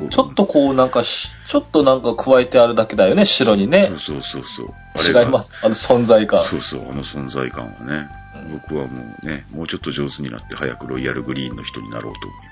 [0.00, 3.98] 僕ちょっとこうなんかし、ちょっとなんか加えてあるだけだよね、白にねそう。
[3.98, 5.22] そうそうそう。
[5.22, 5.50] 違います。
[5.62, 6.44] あの存在感。
[6.44, 8.08] そうそう、あの存在感はね。
[8.18, 12.46] うん僕はもうね、もうちょっと上手になって早くロイヤルグリーンの人になろうと思い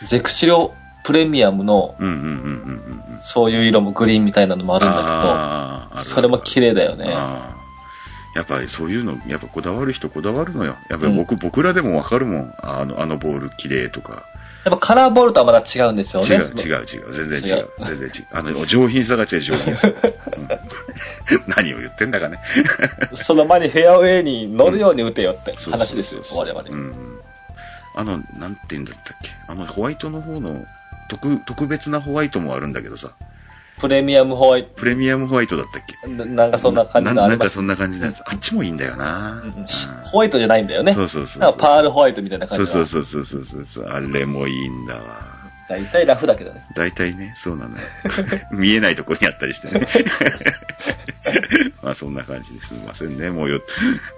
[0.00, 0.10] ます。
[0.10, 3.20] ゼクシロプレミアムの、うんうんうんうんうんうん。
[3.34, 7.06] そういう色もグリーンみたいなのもあるんだけど、それも綺麗だよね。
[8.34, 10.76] やっぱりそういうの、やっぱこだわる人こだわるのよ。
[10.90, 12.54] やっぱり僕、僕らでもわかるもん。
[12.58, 14.24] あの、あのボール綺麗とか。
[14.66, 16.28] やっぱカラーボールとはまた違うんですよね。
[16.28, 17.12] 違う、違う、違う。
[17.12, 17.56] 全然違う。
[17.56, 18.26] 違う全然違う。
[18.32, 19.88] あの、上品さが違う、上品さ。
[19.88, 20.48] うん
[21.46, 22.38] 何を言ってんだかね。
[23.26, 26.62] その前にフェアウェイに乗るように打てよって話ですよ、我々。
[26.68, 27.20] うん。
[27.94, 29.30] あの、なんて言うんだったっけ。
[29.48, 30.64] あの、ホワイトの方の、
[31.08, 33.10] 特、特別なホワイトもあるんだけどさ。
[33.80, 35.96] プレミアムホワイプレミアムホワイトだったっけ？
[36.02, 37.28] ト、ななんかそんな感じのな。
[37.28, 38.20] なんかそんな感じのやつ。
[38.24, 39.42] あっちもいいんだよな。
[39.44, 39.66] うん
[40.04, 40.94] ホワイトじゃないんだよね。
[40.94, 41.56] そうそうそうそう。
[41.58, 43.84] パールホワイトみたいな感そうじそうそうそうそうそう。
[43.86, 45.00] あれもいいんだわ。
[45.68, 46.64] 大体ラフだけどね。
[46.76, 47.82] 大体ね、そうなのよ。
[48.52, 49.86] 見えないところにあったりしてね。
[51.82, 53.30] まあそんな感じですみませんね。
[53.30, 53.60] もうよ、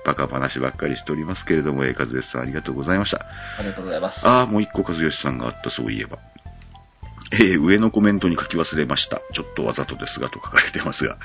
[0.04, 3.24] バカ話ばっかりしておりますけれども、えー、和義さんありがとうございました。
[3.58, 4.20] ありがとうございます。
[4.26, 6.18] ああ、もう一個和義さんがあった、そういえば。
[7.32, 9.20] えー上のコメントに書き忘れました。
[9.34, 11.18] ちょっとわざとですがと書かれてますが。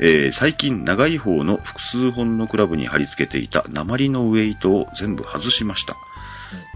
[0.00, 5.96] えー最近長い方の複数本のクラブに貼り付けていた鉛のウェイトを全部外しました。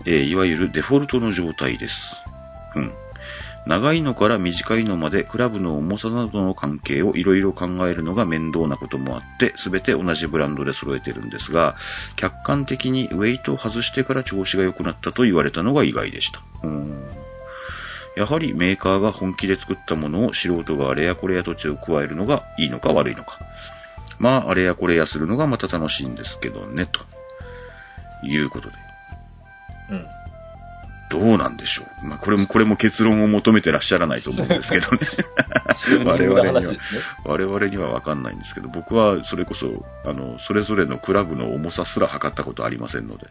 [0.06, 1.94] えーいわゆるデフォルトの状態です。
[2.74, 2.92] うん。
[3.66, 11.76] 長いのから短いのまでクラブの重さなどの関係をいろいろ考えるのが面倒なこともあって、すべて同じブランドで揃えてるんですが、
[12.16, 16.42] 客観的にウェイトを外してから調子が良くなったと言われたのが意外でした。
[16.62, 17.29] うん
[18.16, 23.38] やはりメーカーが本気で作ったものを素人があれやこれやと手を加えるのがいいのか悪いのか。
[24.18, 27.00] まあ、あれやこれやするのがまた楽しいんですけどね、と
[28.26, 28.76] いうことで。
[29.90, 30.06] うん。
[31.10, 32.06] どうなんでしょう。
[32.06, 34.98] まあ、これも、これも結論を求めてらっしゃらないと思うんですけどね。
[35.80, 36.78] チューニングの話ですね。
[37.24, 43.26] 我々にはわかんないんですけど、僕はそれこそ、あの、それぞれのクラブの重さすら測ったことありませんので。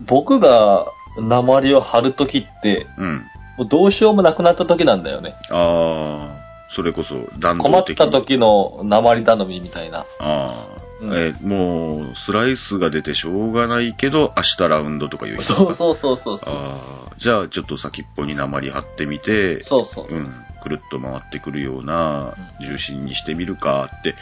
[0.00, 0.86] 僕が
[1.18, 3.24] 鉛を貼るときって、うん。
[3.58, 5.34] もうどうしようもなくなったときなんだよね。
[5.50, 6.36] あ
[6.74, 8.06] それこそ弾困っ道的に。
[8.06, 10.00] た時の鉛頼みみたいな。
[10.00, 10.66] ああ、
[11.00, 16.54] うんえーもう、スライスが出てしょうがないけど、明日ラウンドとかいう人そうそうそうそうそう。
[16.54, 20.06] ああ、じゃあちょっと先っぽに鉛貼ってみて、そうそう。
[20.08, 20.30] うん、
[20.62, 24.14] くるっと回ってくるようなうん重心にしてみるかって、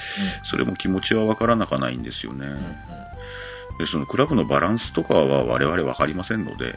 [0.44, 2.46] それも気持ちはわからなかないんですよね。
[2.46, 2.76] うんうん
[3.78, 6.74] で、そのクラブのバランスとかは我々わかりませんので、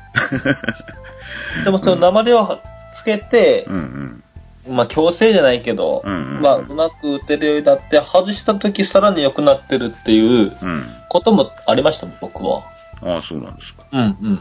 [1.58, 2.60] う んでもその鉛を
[2.94, 4.24] つけてうん
[4.68, 4.76] う、ん。
[4.76, 10.86] まあ強制じゃないけど、うんうんうんまあうまく打てるようになって、外した時さらに良くなってるっていううん。
[11.10, 12.64] こともありました、僕は。
[13.02, 13.84] ああ、そうなんですか。
[13.92, 14.40] うんうん。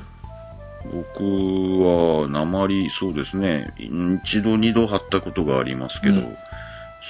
[0.93, 1.23] 僕
[2.23, 3.73] は、鉛、そうですね、
[4.25, 6.37] 一度二度貼ったことがありますけど、うん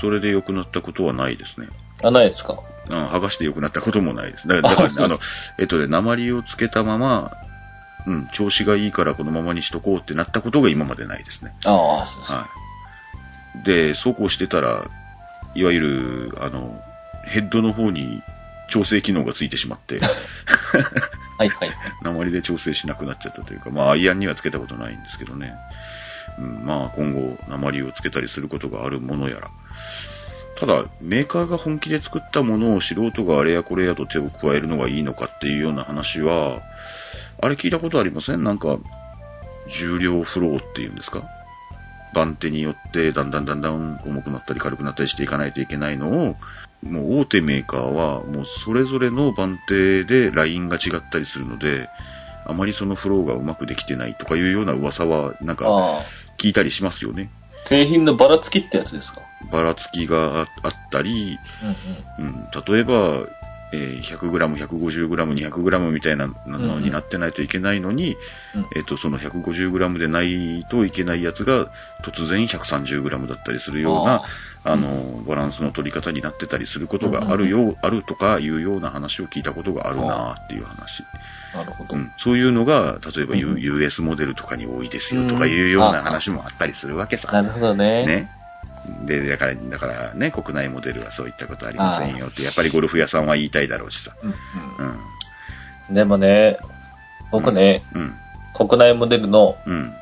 [0.01, 1.67] それで良くなったことはないですね。
[2.05, 2.57] あ、ないですか？
[2.89, 4.49] うん、剥がして良くなったこともないです。
[4.49, 5.19] だから、だからあの、
[5.59, 7.33] えっとね、鉛をつけたまま、
[8.07, 11.55] うん、調子がいいからこのままにしとこうってなったことが今までないですね。
[11.65, 12.49] ああ、そうですは
[13.63, 13.65] い。
[13.65, 14.87] で、そうこうしてたら、
[15.55, 16.81] いわゆる、あの、
[17.27, 18.23] ヘッドの方に
[18.71, 20.09] 調整機能がついてしまって、は
[21.45, 21.71] いはい。
[22.03, 25.55] 鉛で調整しなくなっちゃったというか、まあ、アイアンにはつけたことないんですけどね。
[26.39, 29.49] うん、まあ、今後、鉛をつけたりすることがあるものやら。
[30.59, 36.61] ただ、メーカーが本気で作ったものを素人があれやこれやと手を加えるのがいいのかっていうような話は、
[37.41, 38.43] あれ聞いたことありません？
[38.43, 38.79] なんか、
[39.81, 41.23] 重量フローっていうんですか？
[42.13, 46.37] 番手によってだんだんだんだん重くなったり軽くなったりしていかないといけないのを、
[46.83, 51.89] もう大手メーカーはもうそれぞれの番手でラインが違ったりするので、
[52.47, 56.03] あまりそのフローがうまくできてないとかいうような噂はなんか。
[56.41, 57.31] 聞いたりしますよね。
[57.67, 59.21] 製品のばらつきってやつですか？
[59.51, 61.39] ばらつきがあったり、
[62.19, 62.35] うんうん。
[62.35, 63.27] うん、例えば、
[63.73, 68.17] えー 100g、150g、200g みたいなのになってないといけないのに、
[68.55, 71.71] うんえっ、と、その 150g でないといけないやつが
[72.03, 74.23] 突然 130g だったりするような、
[74.65, 81.05] あの、バランスの取り方になってたりすることがあるよ、あるとかいうような話を聞いたことがあるなっていう話。
[81.55, 81.97] なるほど。
[81.97, 87.31] うん、そういうのが、例えば、U うん US モデルとかに多いですよとかいうような話もあったりするわけさ。
[87.33, 88.07] なるほどね。
[88.07, 88.31] ね。
[89.07, 94.15] で、だから、だからね、国内モデルはそういったことありませんよって、やっぱりゴルフ屋さんは言いたいだろうしさ。
[94.23, 94.35] うんう
[95.89, 95.95] うんん。
[95.95, 96.59] でもね、
[97.31, 98.15] 僕ね、うん。
[98.55, 99.95] 国内モデルのうん。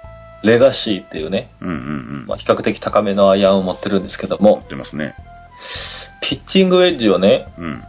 [0.42, 1.68] レガシーっていうね、うん。
[1.68, 1.74] うん。
[1.74, 2.26] うん。
[2.26, 5.14] まあ、比較的高めのアイアンを持ってるんですけども持、ってますね。
[6.20, 7.82] ピッチングウェッジをね、うん。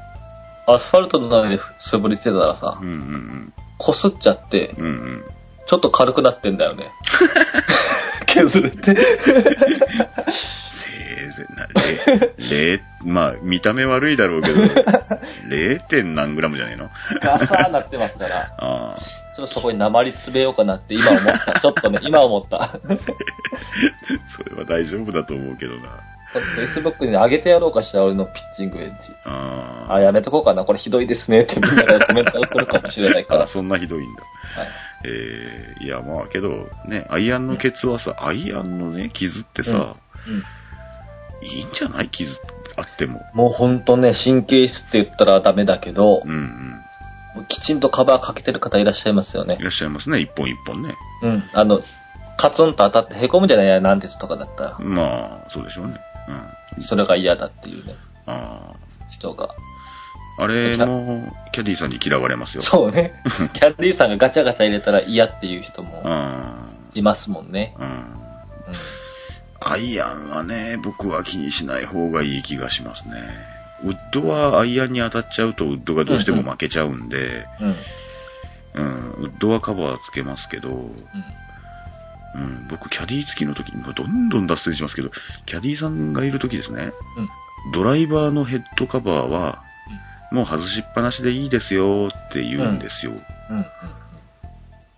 [0.65, 2.88] アスファルトの上で素振りしてたらさうん。
[2.88, 3.53] う、ん。
[3.77, 4.86] こすっちゃって、うん。
[4.86, 4.91] うん。
[4.91, 5.23] うん。
[5.67, 6.91] ちょっと軽くなってんだよね。
[8.27, 8.95] 削れて。
[11.56, 14.62] な、れ、れ、 まあ、見た目悪いだろうけど、
[15.50, 15.80] 0.
[15.82, 16.89] 点何グラムじゃねえの？
[17.21, 18.97] ガサーなってますから、 ああ。
[19.36, 21.60] ちょっとそこに鉛詰めようかなって今思った。
[21.60, 22.80] ちょっとね、今思った。
[24.36, 25.82] それは大丈夫だと思うけどな。
[26.34, 28.95] ちょっと Facebook に上げてやろうかしら、俺のピッチングウェッジ。
[29.26, 30.65] ああ、やめとこうかな。
[30.65, 33.38] これひどいですねってみんながコメントが来るかもしれないかあ。
[33.38, 33.43] ら。
[33.45, 34.23] あ、そんなひどいんだ。
[34.23, 34.67] はい
[35.06, 39.95] えー、いや、まあ、けど、ね、アイアンのケツはさ、アイアンのね、傷ってさ、
[40.28, 40.43] うん
[41.41, 42.32] いいんじゃない傷
[42.76, 43.21] あっても。
[43.34, 46.32] もうほんとね、神経質って言ったらダメだけどうん、
[47.38, 47.45] うん。
[47.47, 49.63] きちんとカバーかけてる方いらっしゃいますよねい。
[49.63, 50.95] らっしゃいますね、一本一本ね。
[51.23, 51.43] うん。
[51.54, 51.82] あの、
[52.38, 54.80] カツンと当たって凹むじゃないや、なんですとかだったら。
[54.80, 56.00] まあ、そうでしょうね。
[56.78, 56.84] うん。
[56.84, 57.95] それが嫌だっていうね、
[58.26, 58.73] あ
[59.12, 59.45] 人が。
[59.45, 60.43] あ。
[60.43, 62.62] あれも、キャディーさんに嫌われますよ。
[62.62, 63.13] そうね。
[63.54, 67.76] キャディーさんがガチャガチャ入れたら嫌っていう人もあいますもんね。
[67.80, 67.84] あ。
[67.84, 67.89] うん。
[67.89, 68.06] うん。
[69.60, 73.24] アイアンはね、僕は気にしない方がいい気がしますね。
[73.84, 77.76] ウッドはアイアンに当たっちゃうとウッドがどうしても負けちゃうんで、うん。
[78.74, 80.93] うん、ウッドはカバーつけますけど、うん。
[82.36, 85.12] うん、僕、キャディー付きの時に、どんどん脱線しますけど、
[85.46, 87.72] キャディーさんがいる時ですね、うん。
[87.74, 89.63] ドライバーのヘッドカバーは、
[90.32, 93.13] もう外しっぱなしでいいですよって言うんですよ。
[93.50, 93.65] うん。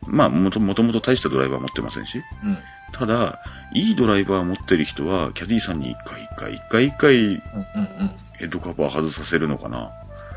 [0.09, 2.21] まあもと、もと大したドライバー持ってませんし。
[2.43, 2.57] うん。
[2.91, 3.39] ただ、
[3.73, 7.35] いいドライバー持ってる人は、キャディーさんに一回一回、一回一回うん。
[7.35, 8.11] うん。
[8.33, 9.91] ヘッドカバー外させるのかな。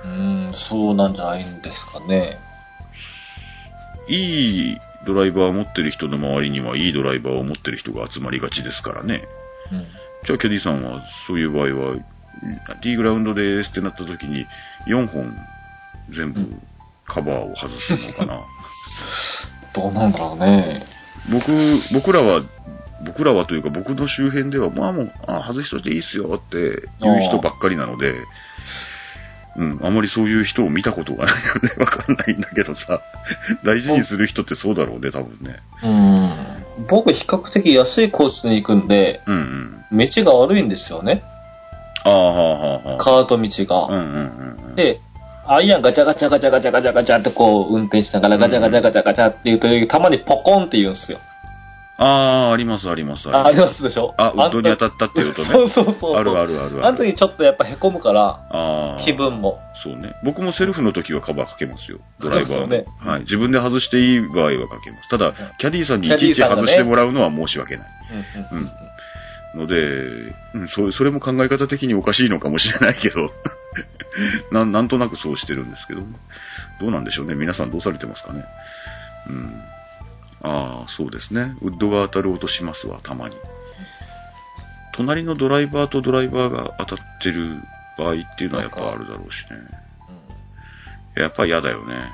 [0.04, 0.46] うん。
[0.46, 0.52] うん。
[0.52, 2.38] そうなんじゃないんですかね。
[4.08, 9.24] いいドライバーを持ってる人の周りには、いいドライバーを持ってる人が集まりがちですからね。
[9.70, 9.86] うん。
[10.26, 11.96] じゃあ、キャディさんは、そういう場合は、
[12.82, 14.46] D グラウンドですってなった時に、
[14.86, 15.36] 4本
[16.10, 16.46] 全部
[17.06, 18.40] カバーを外すのかな。
[19.74, 20.84] どうなんだろうね。
[21.30, 21.52] 僕、
[21.92, 22.42] 僕らは、
[23.04, 26.80] 僕らはというか僕の周辺では、まあもう、あ外しといていいっすよっていう
[27.28, 28.14] 人ばっかりなので、
[29.56, 33.02] うん、あまりそういう人を見たことがないのでわかんないんだけどさ、
[33.64, 35.56] 大事にする人ってそうだろうね、多分ね。
[35.82, 36.86] うん。
[36.88, 39.98] 僕比較的安いコースに行くんで、うんうん。
[39.98, 41.22] 道が悪いんですよね。
[42.04, 42.96] ああ、はあ、はあ、はあ。
[42.98, 43.86] カート道うんが。
[43.86, 44.74] うんうんうん。
[44.74, 45.00] で、
[45.46, 51.18] アイアンガチャガチャガチャガチャガチャガチャってこう運転しながらガチャガチャガチャガチャって言うと、たまにポコンって言うんですよ。
[51.98, 54.14] ああ、ありますありますあありまますでしょ？
[54.16, 55.48] あ、ウッドに当たったっていうとね。
[55.48, 56.16] そうそうそう。
[56.16, 56.86] あるあるあるある。
[56.86, 59.04] あの時ちょっとやっぱ凹むから、ああ。
[59.04, 59.58] 気分も。
[59.84, 60.14] そうね。
[60.24, 61.98] 僕もセルフの時はカバーかけますよ。
[62.18, 63.20] ドライバーねはい。
[63.20, 65.08] 自分で外していい場合はかけます。
[65.10, 67.88] ただ、キャディーさんにいちいち外してもらうのは申し訳ない。
[68.52, 68.70] うんうん
[69.54, 73.32] ので、うん、そそれも考え方的におかしいのかもしれないけど、
[74.50, 76.02] なんなんとなくそうしてるんですけど、
[76.80, 77.34] どうなんでしょうね。
[77.34, 78.44] 皆さんどうされてますかね。
[79.28, 79.62] うん。
[80.42, 81.56] ああ、そうですね。
[81.60, 83.36] ウッドが当たる音しますわ、たまに。
[84.94, 87.56] 隣のドライバーとドライバーが当たってる
[87.96, 89.56] 場合っていうのはやっぱあるだろうしね。
[91.16, 92.10] やっぱ嫌だよね。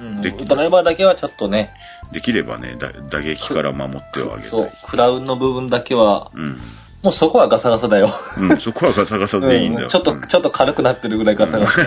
[0.00, 1.72] うんドライバーだけはちょっとね、
[2.12, 4.50] できればね、だ打撃から守ってはあげたい。
[4.50, 6.58] そう、クラウンの部分だけは、うん。
[7.02, 8.12] もうそこはガサガサだよ。
[8.38, 9.86] うん、そこはガサガサでいいんだよ。
[9.86, 11.72] うんちょっと、ちょっと軽くなってるぐらいガサガサ。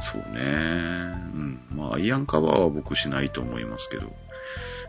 [0.00, 0.40] そうね。
[0.40, 1.60] うん。
[1.70, 4.06] まあ、アイアンカバーは僕しないと思いますけど。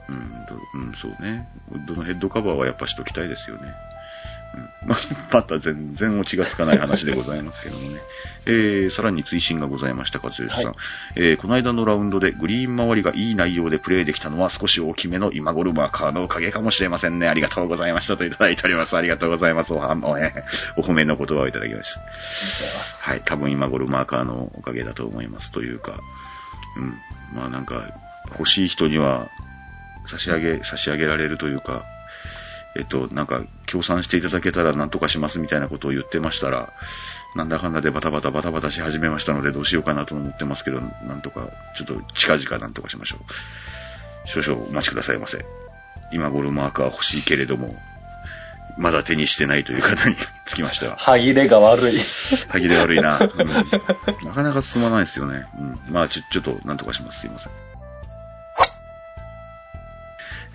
[0.10, 1.47] うん、どうん、そうね。
[1.71, 3.73] ウッドのヘッドカバーはやっぱしときたいですよね。
[4.54, 4.98] うん、ま
[5.32, 8.02] また全然オチがつかない話でございますけどもね。
[8.46, 10.66] えー、さらに追伸がございました、和義さん。
[10.66, 10.76] はい
[11.16, 17.28] えー、この間のラウンドでグリーン周りがいい内容でプレイできたのは少し大きめの今ゴルマーカーのおかげかもしれませんね。
[17.28, 18.96] ありがとうございましたといただいております。
[18.96, 19.74] ありがとうございます。
[19.74, 20.44] おはお,、えー
[20.76, 22.02] お褒めの言葉をいただきました。
[23.10, 25.52] はい、多分今頃マーカーのおかげだと思います。
[25.52, 26.00] というか、
[26.78, 26.98] うん、
[27.34, 27.84] まあなんか、
[28.32, 29.30] 欲しい人には
[30.08, 31.84] 差し上げ、差し上げられるというか、
[32.76, 36.72] えっと、なんか、協賛していただけたら何とかしますみたいなことを言ってましたら、
[37.36, 44.44] なんだかんだでバタバタバタバタし始めましたのでどうしようかなと思ってますけど、なんとか、ちょっと近々なんとかしましょう。
[44.44, 45.44] 少々お待ちくださいませ。
[46.12, 47.76] 今頃マーカー欲しいけれども、
[48.78, 50.96] まだ手にしてないという方に つきましては。
[50.98, 52.00] 歯切れが悪い。
[52.50, 53.18] 歯切れ悪いな。
[53.22, 55.46] うんなかなか進まないですよね。
[55.58, 55.80] うん。
[55.94, 57.22] まあ、ちょ、ちょっと、なんとかします。
[57.22, 57.52] すいません。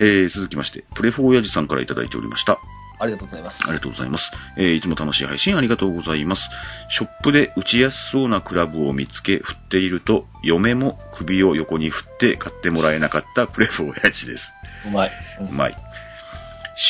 [0.01, 2.57] えー、続きまして、プレフォー親父さんからいただいておりました。
[2.99, 3.59] ありがとうございます。
[3.63, 4.31] ありがとうございます。
[4.57, 6.49] えーいつも楽しい配信ありがとうございます。
[6.89, 14.51] ショップで打ちやすそうなクラブを見つけ、振っていると、嫁も首を横に振って買ってもらえなかったプレフ親父です。
[14.85, 15.11] うまい。
[15.39, 15.75] ううんまい。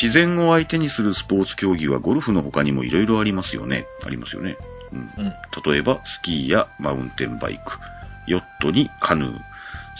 [0.02, 3.86] 自然を相手にするスポーツ競技はゴルフの他にも色々ありますよね。
[4.04, 4.56] ありますよね。
[4.92, 5.10] うん。
[5.16, 5.34] うん。
[5.72, 7.78] 例えば、スキーやマウンテンバイク、
[8.26, 9.40] ヨットにカヌー、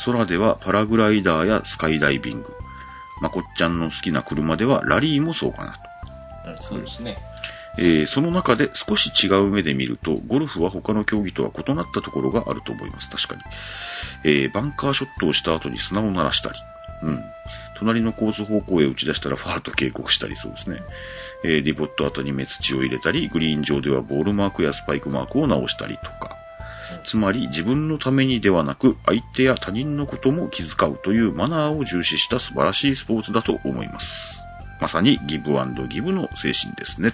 [0.05, 2.55] 空ではパラグライダーやスカイダイビング、
[3.21, 5.90] まこっちゃんの好きな車ではラリーもそうかなと。
[6.63, 7.19] そうですね。
[7.79, 13.09] えーその中で少し違う目で見ると、ゴルフは他の競技とは異なったところがあると思います。
[13.09, 13.43] 確かに。
[14.25, 16.59] えーバンカーショットをした後に砂を鳴らしたり、
[17.03, 17.23] うん。
[17.79, 20.81] 隣のコース方向へ打ち出したらファーと警告したりそうですね。
[21.45, 26.37] えーディボット後に目土を入れたり、グリーン上ではボールマークやスパイクマークを直したりとか。
[27.05, 34.40] つまり自分のためにではなく相手や他人のことも気遣うというマナーを重視した素晴らしいスポーツだと思います。
[34.81, 37.13] まさにギブアンドギブの精神ですね。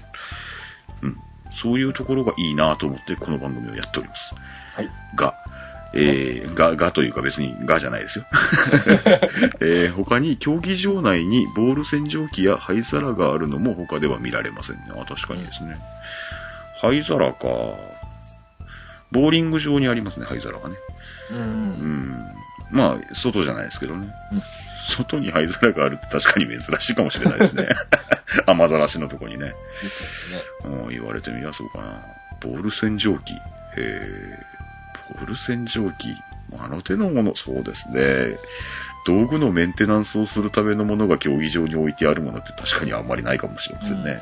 [1.02, 1.16] うん。
[1.62, 4.34] そういうところがいいなと思ってこの番組をやっております。
[4.74, 4.90] はい。
[5.16, 5.34] が、
[5.94, 8.24] えー、が、がというか別にがじゃないですよ。
[9.60, 14.82] えー他に競技場内にボール洗浄機や灰皿があるのも他では見られませんね。
[14.90, 15.78] あ、確かにですね。
[16.80, 17.46] 灰皿か。
[19.12, 20.76] ボーリング場にありますね、灰皿がね。
[21.30, 21.38] うん。
[21.38, 21.48] ううん
[22.10, 22.34] ん。
[22.70, 24.08] まあ、外じゃないですけどね。
[24.32, 24.42] うん
[24.86, 27.68] 外に灰皿があるって確かに珍しいかもしれないですね。
[28.46, 29.46] 雨ざらしのとこにね。
[29.46, 30.76] ですね。
[30.84, 32.02] うん、言われてみりゃそうかな。
[32.40, 33.34] ボール洗浄機。
[33.76, 36.14] えー、ボール洗浄機。
[36.58, 38.38] あの手のもの、そうですね。
[39.06, 44.20] 道具のメンテナンスをするためのものが競技場に置いてあるものって確かにあんまりないかもしれませんね。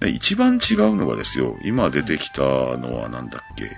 [0.00, 3.70] で一番違うのがですよ、今出てきたのはなんだっけ、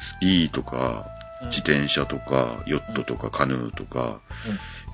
[0.00, 4.20] スキーとか、うん自転車とか、ヨットとか、カヌーとか、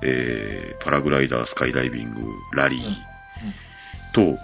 [0.03, 2.21] えー、パラグライダー、スカイダイビング、
[2.55, 4.39] ラリーと、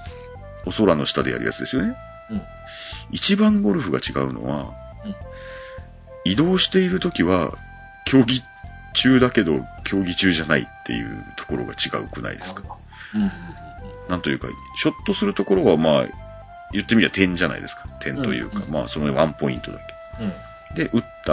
[0.66, 1.96] お空の下でやるやつですよね。
[3.10, 4.72] 一番ゴルフが違うのは、
[5.04, 5.14] うん
[6.26, 7.52] 移動しているときは、
[8.06, 8.42] 競技
[8.94, 12.62] 中だけど、競技中じゃないっていうところが違うくないですか？
[14.08, 14.48] なんというか、
[14.82, 16.06] ショットするところはまあ、
[16.72, 17.88] 言ってみりゃ点じゃないですか。
[18.02, 19.78] 点というか、まあそのワンポイントだ
[20.18, 20.30] うん。
[20.30, 20.34] け。
[20.74, 21.32] で、打った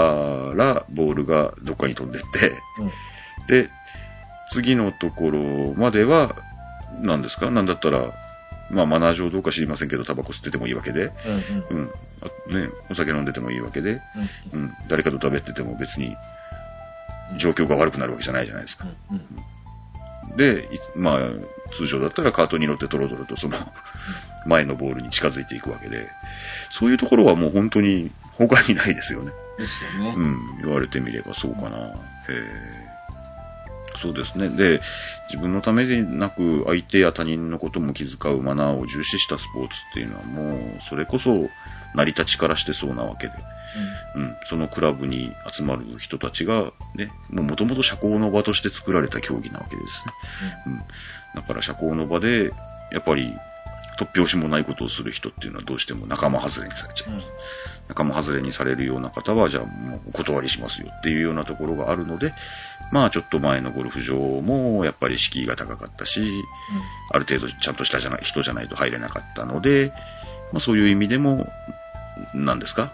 [0.55, 2.27] ら、ボールがどっかに飛んでって、
[2.79, 2.91] うん。
[3.47, 3.69] で、
[4.51, 6.35] 次のところまでは、
[7.01, 7.49] 何ですか？
[7.51, 8.13] なんだったら、
[8.69, 11.11] まあマナー上どうか知りませんけど、タバコ吸っててもいいわけで、
[11.69, 11.77] うん。
[11.77, 11.91] うん。
[12.21, 14.01] あね、お酒飲んでてもいいわけで、
[14.53, 14.59] うん。
[14.59, 14.73] うん。
[14.89, 16.15] 誰かと食べてても別に、
[17.39, 18.85] 状況が悪くなるわけじゃないじゃないですか。
[19.09, 19.25] うんうん
[20.37, 21.19] で、いまあ、
[21.75, 23.57] 通常だったらカートに乗ってトロトロとその、
[24.45, 26.07] 前のボールに近づいていくわけで、
[26.69, 28.11] そういうところはもう本当に
[28.47, 29.31] 他にないですよね。
[29.57, 30.13] ですよね。
[30.15, 31.77] うん、言われてみればそうかな。
[31.77, 31.91] へ
[32.29, 32.91] え
[34.01, 34.49] そうですね。
[34.49, 34.81] で、
[35.29, 41.49] 自分のためでなく相手や他人のことも気遣うマナーを重視したスポーツっていうのはもう、それこそ
[41.95, 43.33] 成り立ちからしてそうなわけで、
[44.15, 50.13] うん、そのクラブに集まる人たちが、ね、もう元々社交の場として作られた競技なわけですね。
[50.67, 51.41] うん。
[51.41, 52.51] だから社交の場で、
[52.91, 53.33] やっぱり、
[54.01, 57.27] 突拍子もないことをする人っていうのはどうしても仲間外れにされちゃいます。
[57.87, 62.33] 仲間外れにされるような方は、じゃあもうお断りしますよっていうようなところがあるので、
[62.91, 66.43] まあちょっと前のゴルフ場もやっぱり敷居が高かったし、
[67.11, 69.93] ある程度ちゃんとしたじゃない人じゃないと入れなかったので、
[70.51, 71.47] まあそういう意味でも、
[72.33, 72.93] 何ですか？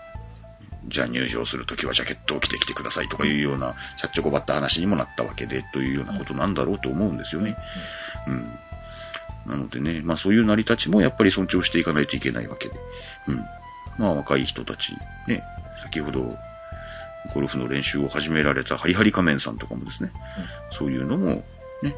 [0.88, 7.56] じゃあ入場するときはジャケットを着てきてくださいとかいうような、ちゃっちょこばった話にもなったわけで、というようなことなんだろうと思うんですよね。
[8.28, 8.50] うん。
[9.48, 12.76] なのでね、まあそういう成り立ちもやっぱり尊重していかないといけないわけで。
[13.28, 13.38] うん。
[13.98, 14.94] まあ若い人たち、
[15.28, 15.44] ね、
[15.84, 16.36] 先ほど、
[17.34, 20.12] ゴルフの練習を始められたハリハリ仮面さんとかもですね、
[20.78, 21.44] そういうのも、
[21.82, 21.96] ね、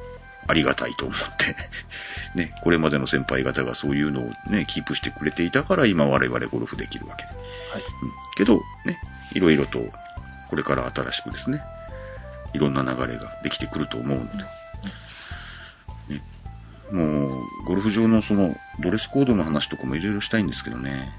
[0.47, 1.56] ありがたいと思って、
[2.36, 7.30] ね、これまでの先輩方がそういうのをね、キープしてくれていたから今我々ゴルフできるわけで。
[7.30, 7.36] は
[7.80, 7.82] い。
[7.82, 7.86] うん
[8.39, 8.97] けど、ね、
[9.34, 9.80] いろいろと、
[10.50, 11.62] これから新しくですね、
[12.54, 16.24] いろんな流れができてくると思うので、ね、
[16.91, 21.11] もう、ゴルフ場のその、ドレスコードの話とかもいろいろしたいんですけどね、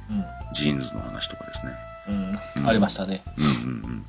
[0.56, 1.72] ジーンズの話とかですね。
[2.08, 2.14] うん。
[2.14, 2.40] う。
[2.56, 3.22] うんんありましたね。
[3.36, 4.04] うんうんうん。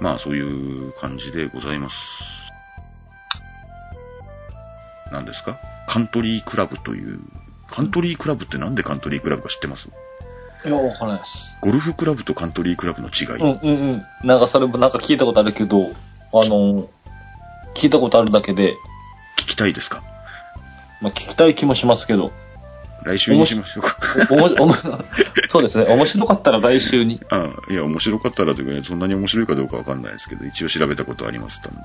[0.00, 0.40] まあ、そうい
[0.88, 1.96] う感じでございます。
[5.12, 5.58] 何ですか？
[5.86, 7.20] カントリークラブという、
[7.70, 9.90] カントリークラブってなんでカントリークラブか知ってます？
[10.64, 11.30] いや、わからないです。
[11.60, 13.26] ゴルフクラブとカントリークラブの違い。
[13.36, 14.26] うんうんうん。
[14.26, 15.88] なんかそれもなんか聞いたことあるけど、
[16.32, 16.88] あの、
[17.76, 18.76] 聞いたことあるだけで、
[19.38, 20.02] 聞きたいですか？
[21.04, 22.32] まあ、聞きたい気もしますけど、
[23.04, 23.98] 来週にしましょうか。
[24.30, 24.74] おもおも
[25.48, 25.84] そうですね。
[25.84, 27.20] 面白かったら来週に。
[27.28, 31.78] あいや、面白かったらというか、ね、そんなに面白いかどうかわかんないですけど、一応調べたことありましたんで、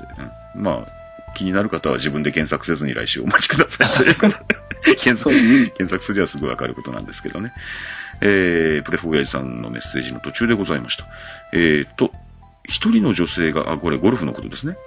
[0.56, 4.16] うんまあ、気になる方は自分で検索せずに来週お待ちください
[5.04, 5.30] 検索、
[5.72, 7.52] 検索すればすぐわかることなんですけどね。
[8.22, 11.06] えー、プレフォーヤジさんのメッセージの途中でございました。
[11.52, 12.12] えーと、
[12.64, 14.78] 一人の女性が、あ、これゴルフのことですね。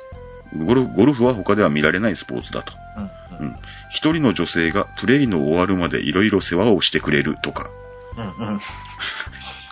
[0.56, 2.72] ゴルフゴルフは他では見られないスポーツだと。
[2.96, 3.56] うんうん。
[3.90, 7.70] 一人の女性がプレイの終わるまでいろいろ世話をしてくれるとか、
[8.16, 8.60] うんうん。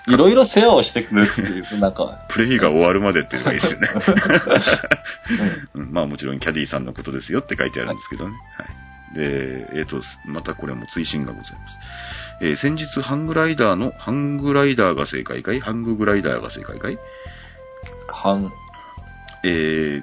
[0.08, 3.88] いろいろ世話をしてくれるっていう、なんか、プレイが終わるまでっていうのがいいですよね。
[5.74, 8.34] うんまあもちろんキャディーさんのことですよって書いてあるんですけどね。
[8.56, 8.66] はい。
[9.14, 11.78] で、えっ、と、またこれも追伸がございます。
[12.42, 15.60] えー先日ハングライダーの、ハングライダーが正解かい？
[15.60, 16.98] ハンググライダーが正解かい？
[18.08, 18.50] 半、
[19.44, 20.02] え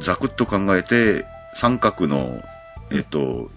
[0.00, 2.42] ざくっと考えて、三角の、
[2.90, 3.50] えっ、と、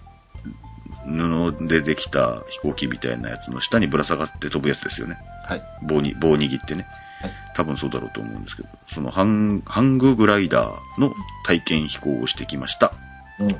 [1.06, 5.16] 布でできた飛行機みたいなやつの下にぶら下がって飛ぶやつですよね。
[5.44, 5.62] はい。
[5.82, 6.86] 棒に、棒握ってね。
[7.22, 7.30] はい。
[7.54, 11.14] 多分そうだろうと思うんですけど、そのハン、ハンググライダーの
[11.46, 12.92] 体験飛行をしてきました。
[13.40, 13.46] うん。
[13.46, 13.56] おー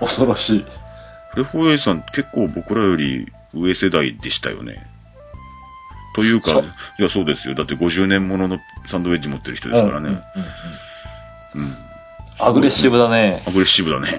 [0.00, 0.66] 恐ろしい。
[1.32, 4.86] フレフォーエイさん結構僕らより上世代でしたよね。
[6.14, 7.54] というかそう、いやそうですよ。
[7.54, 8.58] だって50年ものの
[8.90, 10.08] サンドウェッジ持ってる人ですからね。
[10.08, 10.22] うんうんうんうん。
[12.38, 13.50] アグレッシブだねア。
[13.50, 14.18] グレッシブだね。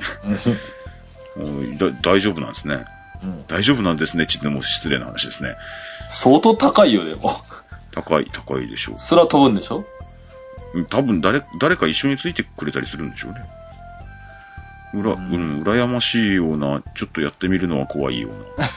[2.04, 2.86] 大丈夫なんですね。
[3.24, 4.28] うん大丈夫なんですね。
[4.28, 5.56] ちってもう失礼な話ですね。
[6.10, 7.42] 相当高いよ、でも。
[7.94, 8.96] 高い、高いでしょう。
[9.00, 9.84] それは飛ぶんでしょ？
[10.76, 13.40] うん多分誰、誰か一緒についてくれたりするんでしょうね。
[14.96, 18.70] うら、ううんん、羨ましいような、ちょっとやってみるのは怖いような。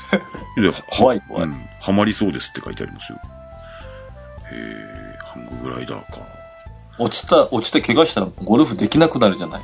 [0.91, 3.19] 怖い怖いうん、ハマりそうですって書いてありますよ。
[4.51, 6.19] へえ、ハンググライダーか。
[6.99, 9.62] 落ちた、落ちて怪我したらゴルフできなくなるじゃない。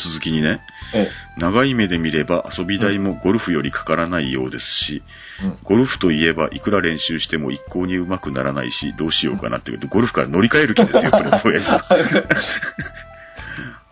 [0.00, 0.60] 続きにね、
[0.94, 5.02] え長い目で見れば遊び代もゴルフよりかからないようですし、
[5.42, 5.44] え。
[5.44, 5.58] うん。
[5.62, 11.80] ゴルフといえばいくら練習しても一向に上手くならないし、どうしようかなって言うと、ゴルフから乗り換える気ですよ、 これ、親父さん。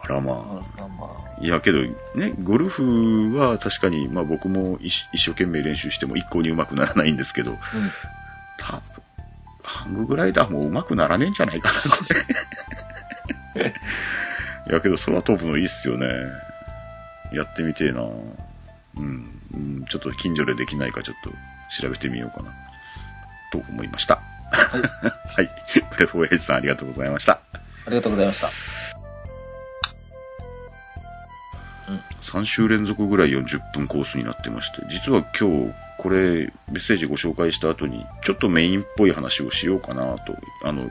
[0.01, 0.84] あらまあ。
[0.84, 1.44] あまあ。
[1.44, 7.59] いや、けど、ね、ゴルフは確かに、まあ僕も一一生懸命練習しても一向に上手くならないんですけど、うん。
[9.69, 11.89] ハンググライダーも上手くならねえんじゃないかな、こ
[13.55, 13.75] れ。
[14.71, 16.07] いや、けど空飛ぶのいいっすよね。
[17.33, 18.07] やってみてえなう
[19.01, 19.85] ん、うん。
[19.89, 21.31] ちょっと近所でできないかちょっと
[21.81, 22.53] 調べてみようかな。
[23.53, 24.23] と思いました。
[24.51, 24.83] はい。
[25.37, 25.51] はい。
[25.91, 27.41] プレフォーエイジさんありがとうございました。
[27.87, 28.51] ありがとうございました。
[31.89, 32.03] うん。
[32.23, 40.90] 3週連続ぐらい40分コースになってまして、実は今日、これ、メッセージご紹介した後に、ちょっとメインっぽい話をしようかなと、あの、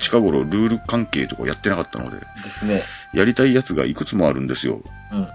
[0.00, 2.24] 近頃ルール関係とかやってなかったので、で
[2.60, 2.84] すね。
[3.14, 4.82] やりたいやつがいくつもあるんですよ。
[5.12, 5.28] うん。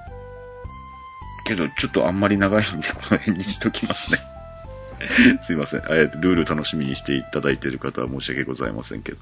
[1.45, 4.19] けど、ちょっとあんまり長いんで、この辺にしときますね。
[5.41, 5.79] すいません。
[5.81, 9.17] えールール楽しみにしていただいている方は申し訳ございませんけど、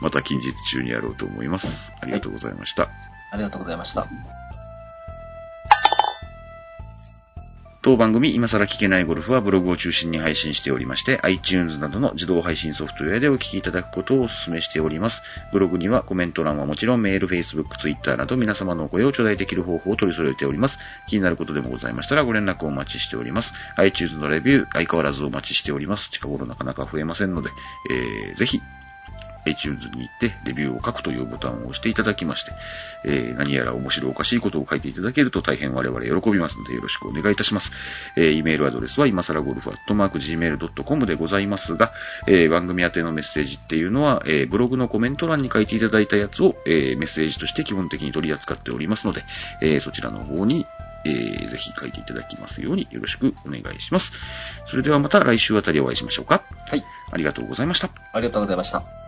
[0.00, 1.92] また近日中にやろうと思います。
[2.00, 2.90] ありがとうございました。
[3.30, 4.06] ありがとうございました。
[7.84, 15.20] 当番組、今更聞けないゴルフはブログを中心に配信しておりまして、iTunes などの自動配信ソフトウェアでお聞きいただくことをお勧めしております。
[15.52, 20.78] ブログにはコメント欄はもちろんメール、Facebook、Twitter など皆様のお声を頂戴できる方法を取り揃えております。
[21.08, 23.52] 気になることでもございましたらご連絡をお待ちしております。
[23.76, 26.08] iTunes のレビュー、相変わらずお待ちしております。
[26.10, 27.50] 近頃なかなか増えませんので、
[27.90, 28.62] えー、ぜひ
[29.46, 32.52] iTunes に行ってレビューを書くというボタンを押していただきまして、
[33.04, 37.70] えー何やら面白おかしいことを書いていただけると大変我々喜びますのでよろしくお願いいたします。
[38.16, 41.92] えー、イメールアドレスは今更ゴルフアットマーク Gmail.com でございますが、
[42.26, 49.24] えー番組宛てのメッセージっていうのは、えーブログのコメント欄に書いていただいたやつを、えーメッセージとして基本的に取り扱っておりますので、
[49.60, 50.66] えーそちらの方に
[51.04, 54.12] えーぜひ書いていただきますようによろしくお願いします。
[54.66, 56.42] それではまた来週あたりお会いしましょうか。
[56.66, 56.84] はい。
[57.10, 57.90] ありがとうございました。
[58.12, 59.03] ありがとうございました。